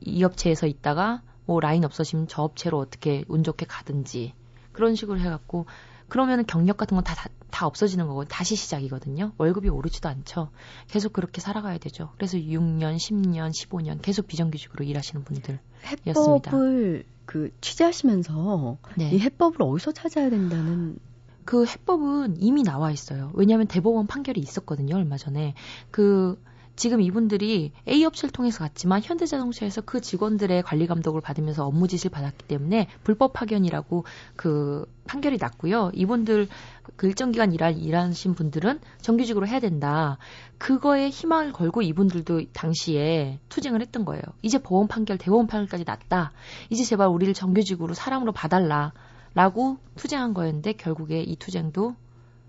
이 0.00 0.24
업체에서 0.24 0.66
있다가 0.66 1.22
뭐 1.44 1.60
라인 1.60 1.84
없어지면 1.84 2.28
저 2.28 2.42
업체로 2.42 2.78
어떻게 2.78 3.24
운 3.28 3.42
좋게 3.42 3.66
가든지 3.66 4.34
그런 4.72 4.94
식으로 4.94 5.18
해갖고 5.18 5.66
그러면은 6.12 6.44
경력 6.44 6.76
같은 6.76 6.94
건 6.94 7.04
다, 7.04 7.14
다, 7.14 7.30
다 7.50 7.66
없어지는 7.66 8.06
거고 8.06 8.26
다시 8.26 8.54
시작이거든요. 8.54 9.32
월급이 9.38 9.70
오르지도 9.70 10.10
않죠. 10.10 10.50
계속 10.86 11.14
그렇게 11.14 11.40
살아가야 11.40 11.78
되죠. 11.78 12.10
그래서 12.16 12.36
6년, 12.36 12.96
10년, 12.96 13.48
15년 13.48 14.02
계속 14.02 14.26
비정규직으로 14.26 14.84
일하시는 14.84 15.24
분들. 15.24 15.58
해법을 15.86 17.04
그 17.24 17.50
취재하시면서 17.62 18.76
네. 18.98 19.10
이 19.10 19.20
해법을 19.20 19.62
어디서 19.62 19.92
찾아야 19.92 20.28
된다는 20.28 20.98
그 21.46 21.64
해법은 21.64 22.42
이미 22.42 22.62
나와 22.62 22.90
있어요. 22.90 23.30
왜냐하면 23.32 23.66
대법원 23.66 24.06
판결이 24.06 24.38
있었거든요, 24.38 24.96
얼마 24.96 25.16
전에. 25.16 25.54
그 25.90 26.38
지금 26.74 27.00
이분들이 27.00 27.72
A 27.86 28.04
업체를 28.04 28.32
통해서 28.32 28.60
갔지만 28.60 29.02
현대자동차에서 29.02 29.82
그 29.82 30.00
직원들의 30.00 30.62
관리 30.62 30.86
감독을 30.86 31.20
받으면서 31.20 31.66
업무 31.66 31.86
지시를 31.86 32.10
받았기 32.10 32.46
때문에 32.46 32.88
불법 33.04 33.34
파견이라고 33.34 34.04
그 34.36 34.86
판결이 35.06 35.36
났고요. 35.38 35.90
이분들 35.94 36.48
그 36.96 37.06
일정 37.06 37.30
기간 37.30 37.52
일할 37.52 37.76
일하신 37.76 38.34
분들은 38.34 38.80
정규직으로 39.00 39.46
해야 39.46 39.60
된다. 39.60 40.18
그거에 40.58 41.10
희망을 41.10 41.52
걸고 41.52 41.82
이분들도 41.82 42.52
당시에 42.52 43.38
투쟁을 43.48 43.80
했던 43.80 44.04
거예요. 44.04 44.22
이제 44.40 44.58
보험 44.58 44.88
판결, 44.88 45.18
대법원 45.18 45.46
판결까지 45.46 45.84
났다. 45.84 46.32
이제 46.70 46.84
제발 46.84 47.08
우리를 47.08 47.34
정규직으로 47.34 47.94
사람으로 47.94 48.32
봐달라. 48.32 48.92
라고 49.34 49.78
투쟁한 49.96 50.34
거였는데 50.34 50.74
결국에 50.74 51.22
이 51.22 51.36
투쟁도 51.36 51.94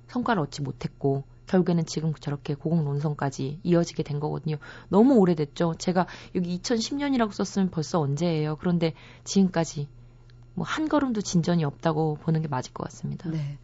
성과를 0.07 0.41
얻지 0.43 0.61
못했고 0.61 1.23
결국에는 1.47 1.85
지금 1.85 2.13
저렇게 2.13 2.53
고공 2.55 2.83
논성까지 2.83 3.59
이어지게 3.63 4.03
된 4.03 4.19
거거든요. 4.19 4.57
너무 4.89 5.15
오래됐죠. 5.15 5.75
제가 5.77 6.07
여기 6.35 6.59
2010년이라고 6.59 7.31
썼으면 7.31 7.69
벌써 7.69 7.99
언제예요. 7.99 8.55
그런데 8.57 8.93
지금까지 9.23 9.87
뭐 10.55 10.65
한 10.65 10.87
걸음도 10.87 11.21
진전이 11.21 11.63
없다고 11.63 12.17
보는 12.21 12.41
게 12.41 12.47
맞을 12.47 12.73
것 12.73 12.83
같습니다. 12.85 13.29
네. 13.29 13.57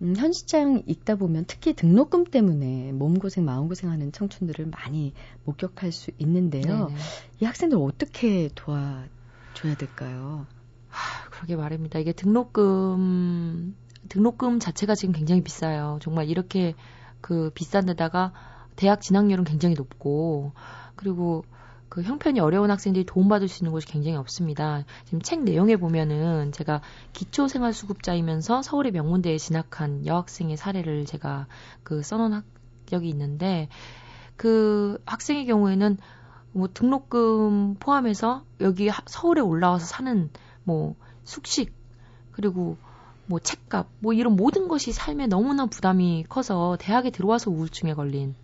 음, 0.00 0.14
현 0.16 0.32
시장 0.32 0.82
읽다 0.86 1.16
보면 1.16 1.44
특히 1.46 1.74
등록금 1.74 2.24
때문에 2.24 2.92
몸고생, 2.92 3.44
마음고생하는 3.44 4.12
청춘들을 4.12 4.66
많이 4.66 5.12
목격할 5.44 5.92
수 5.92 6.10
있는데요. 6.18 6.86
네네. 6.88 7.00
이 7.40 7.44
학생들 7.44 7.78
어떻게 7.78 8.48
도와줘야 8.54 9.74
될까요? 9.76 10.46
하, 10.88 11.30
그러게 11.30 11.56
말입니다. 11.56 11.98
이게 11.98 12.12
등록금 12.12 13.74
등록금 14.08 14.60
자체가 14.60 14.94
지금 14.94 15.12
굉장히 15.12 15.42
비싸요. 15.42 15.98
정말 16.02 16.28
이렇게 16.28 16.74
그 17.20 17.50
비싼 17.54 17.86
데다가 17.86 18.32
대학 18.76 19.00
진학률은 19.00 19.44
굉장히 19.44 19.74
높고 19.74 20.52
그리고 20.96 21.44
그 21.88 22.02
형편이 22.02 22.38
어려운 22.40 22.70
학생들이 22.70 23.04
도움받을 23.06 23.48
수 23.48 23.62
있는 23.62 23.72
곳이 23.72 23.86
굉장히 23.86 24.16
없습니다. 24.16 24.84
지금 25.04 25.22
책 25.22 25.42
내용에 25.42 25.76
보면은 25.76 26.52
제가 26.52 26.82
기초생활수급자이면서 27.12 28.62
서울의 28.62 28.92
명문대에 28.92 29.38
진학한 29.38 30.04
여학생의 30.06 30.56
사례를 30.56 31.06
제가 31.06 31.46
그 31.82 32.02
써놓은 32.02 32.42
학력이 32.86 33.08
있는데 33.08 33.68
그 34.36 35.02
학생의 35.06 35.46
경우에는 35.46 35.96
뭐 36.52 36.68
등록금 36.72 37.76
포함해서 37.80 38.44
여기 38.60 38.90
서울에 39.06 39.40
올라와서 39.40 39.86
사는 39.86 40.30
뭐 40.64 40.94
숙식 41.24 41.72
그리고 42.32 42.76
뭐 43.28 43.38
책값 43.38 43.86
뭐 44.00 44.12
이런 44.12 44.36
모든 44.36 44.68
것이 44.68 44.90
삶에 44.90 45.26
너무나 45.26 45.66
부담이 45.66 46.24
커서 46.28 46.76
대학에 46.80 47.10
들어와서 47.10 47.50
우울증에 47.50 47.94
걸린 47.94 48.34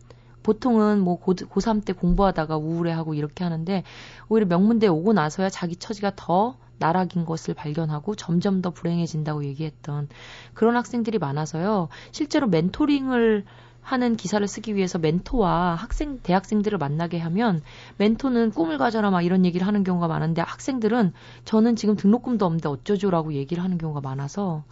보통은 0.43 1.01
뭐 1.01 1.19
고, 1.19 1.35
고3 1.35 1.85
때 1.85 1.93
공부하다가 1.93 2.59
우울해하고 2.59 3.15
이렇게 3.15 3.43
하는데 3.45 3.83
오히려 4.29 4.47
명문대 4.47 4.87
오고 4.87 5.15
나서야 5.15 5.49
자기 5.49 5.75
처지가 5.75 6.13
더 6.17 6.57
나락인 6.79 7.25
것을 7.25 7.55
발견하고 7.55 8.15
점점 8.15 8.61
더 8.61 8.71
불행해진다고 8.71 9.45
얘기했던 9.45 10.09
그런 10.53 10.77
학생들이 10.77 11.19
많아서요. 11.19 11.89
실제로 12.13 12.47
멘토링을 12.47 13.45
하는 13.85 14.17
기사를 14.17 14.47
쓰기 14.49 14.75
위해서 14.75 14.99
멘토와 14.99 15.77
학생 15.77 16.19
대학생들을 16.21 16.79
만나게 16.79 17.19
하면 17.19 17.63
멘토는 17.99 18.51
꿈을 18.51 18.79
가져라 18.79 19.11
막 19.11 19.23
이런 19.23 19.45
얘기를 19.45 19.65
하는 19.65 19.85
경우가 19.85 20.09
많은데 20.09 20.43
학생들은 20.43 21.13
저는 21.45 21.77
지금 21.77 21.95
등록금도 21.95 22.45
없는데 22.45 22.69
어쩌죠라고 22.69 23.35
얘기를 23.35 23.63
하는 23.63 23.79
경우가 23.79 24.01
많아서 24.01 24.65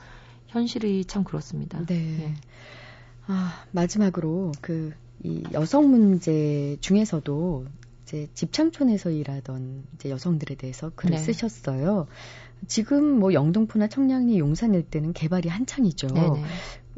현실이 0.49 1.05
참 1.05 1.23
그렇습니다. 1.23 1.79
네. 1.87 1.95
네. 1.95 2.35
아, 3.29 3.63
마지막으로 3.71 4.51
그 4.61 4.93
이 5.25 5.43
여성 5.53 5.91
문제 5.91 6.77
중에서도 6.81 7.67
이제 8.03 8.29
집창촌에서 8.35 9.11
일하던 9.11 9.85
이제 9.95 10.11
여성들에 10.11 10.57
대해서 10.57 10.91
글을 10.95 11.17
네. 11.17 11.23
쓰셨어요. 11.23 12.07
지금 12.67 13.19
뭐 13.19 13.33
영등포나 13.33 13.89
청량리 13.89 14.39
용산 14.39 14.75
일대는 14.75 15.13
개발이 15.13 15.49
한창이죠. 15.49 16.09
네네. 16.09 16.45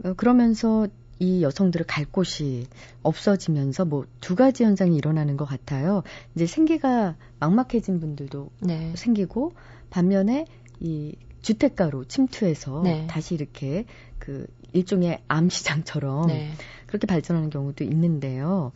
어, 0.04 0.12
그러면서 0.14 0.88
이 1.18 1.42
여성들을 1.42 1.86
갈 1.86 2.04
곳이 2.04 2.66
없어지면서 3.02 3.84
뭐 3.84 4.04
두 4.24 4.36
가지 4.36 4.64
현상이 4.64 4.96
일어나는 4.96 5.36
것 5.36 5.44
같아요. 5.44 6.02
이제 6.34 6.46
생계가 6.46 7.16
막막해진 7.40 8.00
분들도 8.00 8.50
네. 8.60 8.92
생기고 8.96 9.52
반면에 9.90 10.46
이 10.80 11.14
주택가로 11.42 12.04
침투해서 12.06 12.80
네. 12.82 13.06
다시 13.06 13.34
이렇게 13.34 13.84
그 14.18 14.46
일종의 14.72 15.20
암시장처럼 15.28 16.28
네. 16.28 16.50
그렇게 16.94 17.08
발전하는 17.08 17.50
경우도 17.50 17.82
있는데요. 17.82 18.70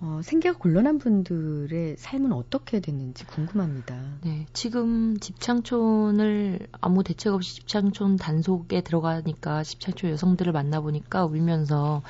어, 0.00 0.20
생계가 0.24 0.58
곤란한 0.58 0.98
분들의 0.98 1.94
삶은 1.98 2.32
어떻게 2.32 2.80
됐는지 2.80 3.24
궁금합니다. 3.26 3.94
네, 4.24 4.46
지금 4.52 5.16
집창촌을 5.20 6.66
아무 6.80 7.04
대책 7.04 7.32
없이 7.32 7.54
집창촌 7.54 8.16
단속에 8.16 8.80
들어가니까 8.80 9.62
집창촌 9.62 10.10
여성들을 10.10 10.52
만나보니까 10.52 11.26
울면서 11.26 12.02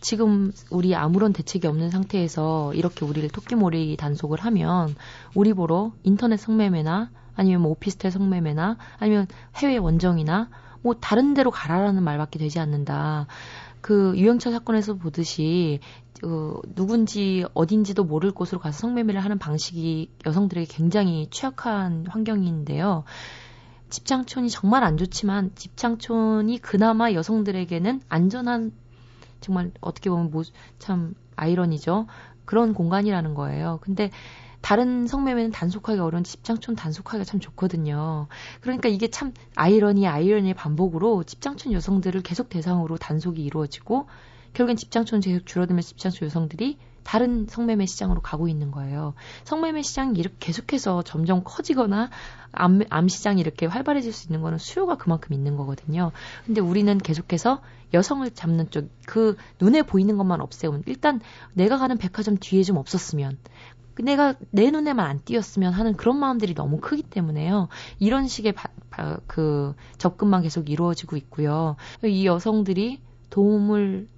지금 0.00 0.52
우리 0.70 0.94
아무런 0.94 1.32
대책이 1.32 1.66
없는 1.66 1.90
상태에서 1.90 2.72
이렇게 2.74 3.04
우리를 3.04 3.28
토끼몰이 3.30 3.96
단속을 3.96 4.38
하면 4.38 4.94
우리 5.34 5.54
보러 5.54 5.90
인터넷 6.04 6.36
성매매나 6.36 7.10
아니면 7.34 7.62
뭐 7.62 7.72
오피스텔 7.72 8.12
성매매나 8.12 8.76
아니면 9.00 9.26
해외 9.56 9.76
원정이나 9.76 10.50
뭐 10.82 10.94
다른 10.94 11.34
데로 11.34 11.50
가라라는 11.50 12.02
말밖에 12.02 12.38
되지 12.38 12.58
않는다. 12.60 13.26
그 13.80 14.14
유영철 14.16 14.52
사건에서 14.52 14.94
보듯이 14.94 15.80
어, 16.22 16.60
누군지 16.74 17.44
어딘지도 17.54 18.04
모를 18.04 18.30
곳으로 18.30 18.60
가서 18.60 18.78
성매매를 18.78 19.22
하는 19.24 19.38
방식이 19.38 20.10
여성들에게 20.26 20.66
굉장히 20.70 21.28
취약한 21.30 22.06
환경인데요. 22.08 23.04
집창촌이 23.88 24.50
정말 24.50 24.84
안 24.84 24.96
좋지만 24.96 25.52
집창촌이 25.54 26.58
그나마 26.58 27.12
여성들에게는 27.12 28.02
안전한 28.08 28.72
정말 29.40 29.72
어떻게 29.80 30.10
보면 30.10 30.30
뭐 30.30 30.42
참 30.78 31.14
아이러니죠. 31.40 32.06
그런 32.44 32.74
공간이라는 32.74 33.34
거예요. 33.34 33.78
근데 33.82 34.10
다른 34.60 35.06
성매매는 35.06 35.52
단속하기 35.52 35.98
어려운 36.00 36.24
집장촌 36.24 36.76
단속하기가 36.76 37.24
참 37.24 37.40
좋거든요. 37.40 38.28
그러니까 38.60 38.88
이게 38.88 39.08
참 39.08 39.32
아이러니 39.54 40.06
아이러니의 40.06 40.54
반복으로 40.54 41.24
집장촌 41.24 41.72
여성들을 41.72 42.20
계속 42.22 42.48
대상으로 42.48 42.96
단속이 42.96 43.42
이루어지고 43.42 44.06
결국엔 44.52 44.76
집장촌 44.76 45.20
계속 45.20 45.46
줄어들면서 45.46 45.88
집장촌 45.88 46.26
여성들이 46.26 46.78
다른 47.02 47.46
성매매 47.48 47.86
시장으로 47.86 48.20
가고 48.20 48.46
있는 48.46 48.70
거예요. 48.70 49.14
성매매 49.44 49.82
시장이 49.82 50.18
이렇게 50.18 50.36
계속해서 50.38 51.02
점점 51.02 51.42
커지거나 51.44 52.10
암, 52.52 52.80
암 52.90 53.08
시장이 53.08 53.40
이렇게 53.40 53.66
활발해질 53.66 54.12
수 54.12 54.28
있는 54.28 54.42
거는 54.42 54.58
수요가 54.58 54.96
그만큼 54.96 55.32
있는 55.32 55.56
거거든요. 55.56 56.12
근데 56.46 56.60
우리는 56.60 56.98
계속해서 56.98 57.62
여성을 57.94 58.30
잡는 58.30 58.70
쪽, 58.70 58.90
그 59.06 59.36
눈에 59.60 59.82
보이는 59.82 60.16
것만 60.16 60.40
없애면 60.40 60.84
일단 60.86 61.20
내가 61.54 61.78
가는 61.78 61.96
백화점 61.98 62.36
뒤에 62.38 62.62
좀 62.62 62.76
없었으면 62.76 63.38
내가 64.02 64.34
내 64.50 64.70
눈에만 64.70 65.06
안 65.06 65.20
띄었으면 65.24 65.72
하는 65.72 65.94
그런 65.94 66.18
마음들이 66.18 66.54
너무 66.54 66.78
크기 66.80 67.02
때문에요. 67.02 67.68
이런 67.98 68.26
식의 68.26 68.52
바, 68.52 68.68
바, 68.90 69.18
그 69.26 69.74
접근만 69.98 70.42
계속 70.42 70.70
이루어지고 70.70 71.16
있고요. 71.16 71.76
이 72.04 72.26
여성들이 72.26 73.00
도움을 73.30 74.08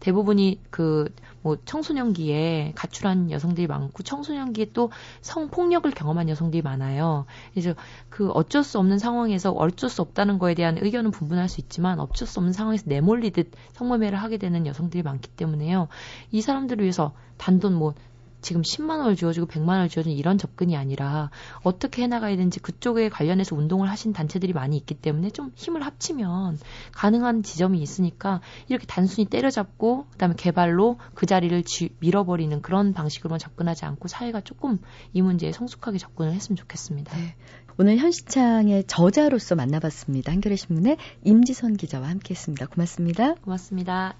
대부분이 0.00 0.60
그 0.70 1.08
뭐 1.42 1.56
청소년기에 1.64 2.72
가출한 2.74 3.30
여성들이 3.30 3.66
많고 3.66 4.02
청소년기에 4.02 4.70
또 4.72 4.90
성폭력을 5.22 5.90
경험한 5.90 6.28
여성들이 6.28 6.62
많아요. 6.62 7.24
그래서 7.52 7.74
그 8.10 8.30
어쩔 8.30 8.62
수 8.62 8.78
없는 8.78 8.98
상황에서 8.98 9.50
어쩔 9.52 9.88
수 9.88 10.02
없다는 10.02 10.38
거에 10.38 10.54
대한 10.54 10.76
의견은 10.78 11.10
분분할 11.10 11.48
수 11.48 11.60
있지만 11.60 11.98
어쩔 11.98 12.28
수 12.28 12.40
없는 12.40 12.52
상황에서 12.52 12.84
내몰리듯 12.86 13.52
성매매를 13.72 14.18
하게 14.18 14.36
되는 14.36 14.66
여성들이 14.66 15.02
많기 15.02 15.30
때문에요. 15.30 15.88
이 16.30 16.42
사람들을 16.42 16.82
위해서 16.82 17.12
단돈 17.38 17.74
뭐 17.74 17.94
지금 18.40 18.62
10만 18.62 18.98
원을 18.98 19.16
주어주고 19.16 19.46
100만 19.46 19.68
원을 19.68 19.88
주어주는 19.88 20.16
이런 20.16 20.38
접근이 20.38 20.76
아니라 20.76 21.30
어떻게 21.62 22.02
해나가야 22.02 22.36
되는지 22.36 22.60
그쪽에 22.60 23.08
관련해서 23.08 23.56
운동을 23.56 23.90
하신 23.90 24.12
단체들이 24.12 24.52
많이 24.52 24.76
있기 24.76 24.94
때문에 24.94 25.30
좀 25.30 25.52
힘을 25.56 25.82
합치면 25.82 26.58
가능한 26.92 27.42
지점이 27.42 27.80
있으니까 27.80 28.40
이렇게 28.68 28.86
단순히 28.86 29.26
때려잡고 29.26 30.06
그다음에 30.12 30.34
개발로 30.36 30.98
그 31.14 31.26
자리를 31.26 31.62
쥐, 31.64 31.90
밀어버리는 32.00 32.60
그런 32.62 32.92
방식으로만 32.92 33.38
접근하지 33.38 33.84
않고 33.84 34.08
사회가 34.08 34.40
조금 34.40 34.78
이 35.12 35.22
문제에 35.22 35.52
성숙하게 35.52 35.98
접근을 35.98 36.32
했으면 36.32 36.56
좋겠습니다. 36.56 37.16
네. 37.16 37.36
오늘 37.78 37.96
현시창의 37.96 38.84
저자로서 38.86 39.54
만나봤습니다. 39.54 40.32
한겨레 40.32 40.56
신문의 40.56 40.98
임지선 41.24 41.76
기자와 41.76 42.08
함께했습니다. 42.08 42.66
고맙습니다. 42.66 43.34
고맙습니다. 43.36 44.14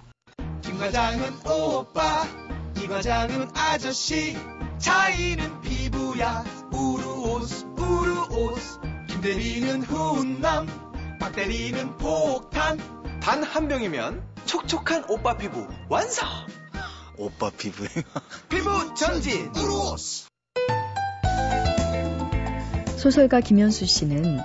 김 0.63 0.79
과장은 0.79 1.31
오빠 1.47 2.25
이 2.25 2.50
과장은 2.91 3.51
아저씨 3.55 4.37
차이는 4.79 5.61
피부야. 5.61 6.45
우르오스 6.73 7.65
우르오스. 7.79 8.81
김대리는 9.07 9.83
훈남 9.83 10.67
박대리는 11.21 11.97
폭탄. 11.99 12.79
단 13.21 13.45
한 13.45 13.69
병이면 13.69 14.25
촉촉한 14.45 15.05
오빠 15.09 15.37
피부 15.37 15.69
완성! 15.89 16.27
오빠 17.17 17.51
피부에. 17.57 17.87
피부 18.51 18.93
전진 18.95 19.53
우루오스. 19.55 20.27
소설가 22.97 23.39
김현수 23.41 23.87
씨는 23.87 24.41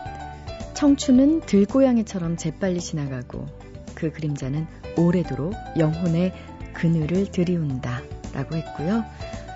청춘은 0.75 1.41
들고양이처럼 1.47 2.37
재빨리 2.37 2.79
지나가고 2.79 3.47
그 3.95 4.11
그림자는 4.11 4.67
오래도록 4.97 5.55
영혼의 5.79 6.31
그늘을 6.73 7.31
들이운다 7.31 8.01
라고 8.35 8.55
했고요. 8.55 9.03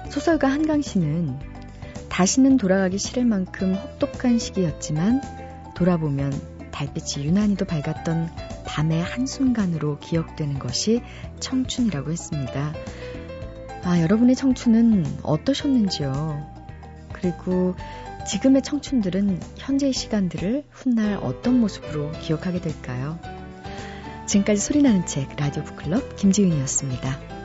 소설가 0.09 0.47
한강 0.47 0.81
씨는 0.81 1.37
다시는 2.09 2.57
돌아가기 2.57 2.97
싫을 2.97 3.25
만큼 3.25 3.75
혹독한 3.75 4.39
시기였지만 4.39 5.21
돌아보면 5.75 6.33
달빛이 6.71 7.25
유난히도 7.25 7.65
밝았던 7.65 8.29
밤의 8.65 9.01
한순간으로 9.03 9.99
기억되는 9.99 10.59
것이 10.59 11.01
청춘이라고 11.39 12.11
했습니다. 12.11 12.73
아, 13.83 14.01
여러분의 14.01 14.35
청춘은 14.35 15.05
어떠셨는지요? 15.23 16.59
그리고 17.13 17.75
지금의 18.27 18.61
청춘들은 18.61 19.39
현재의 19.57 19.93
시간들을 19.93 20.65
훗날 20.69 21.17
어떤 21.21 21.59
모습으로 21.59 22.11
기억하게 22.11 22.61
될까요? 22.61 23.19
지금까지 24.25 24.61
소리나는 24.61 25.05
책 25.05 25.35
라디오 25.37 25.63
북클럽 25.63 26.15
김지은이었습니다. 26.15 27.38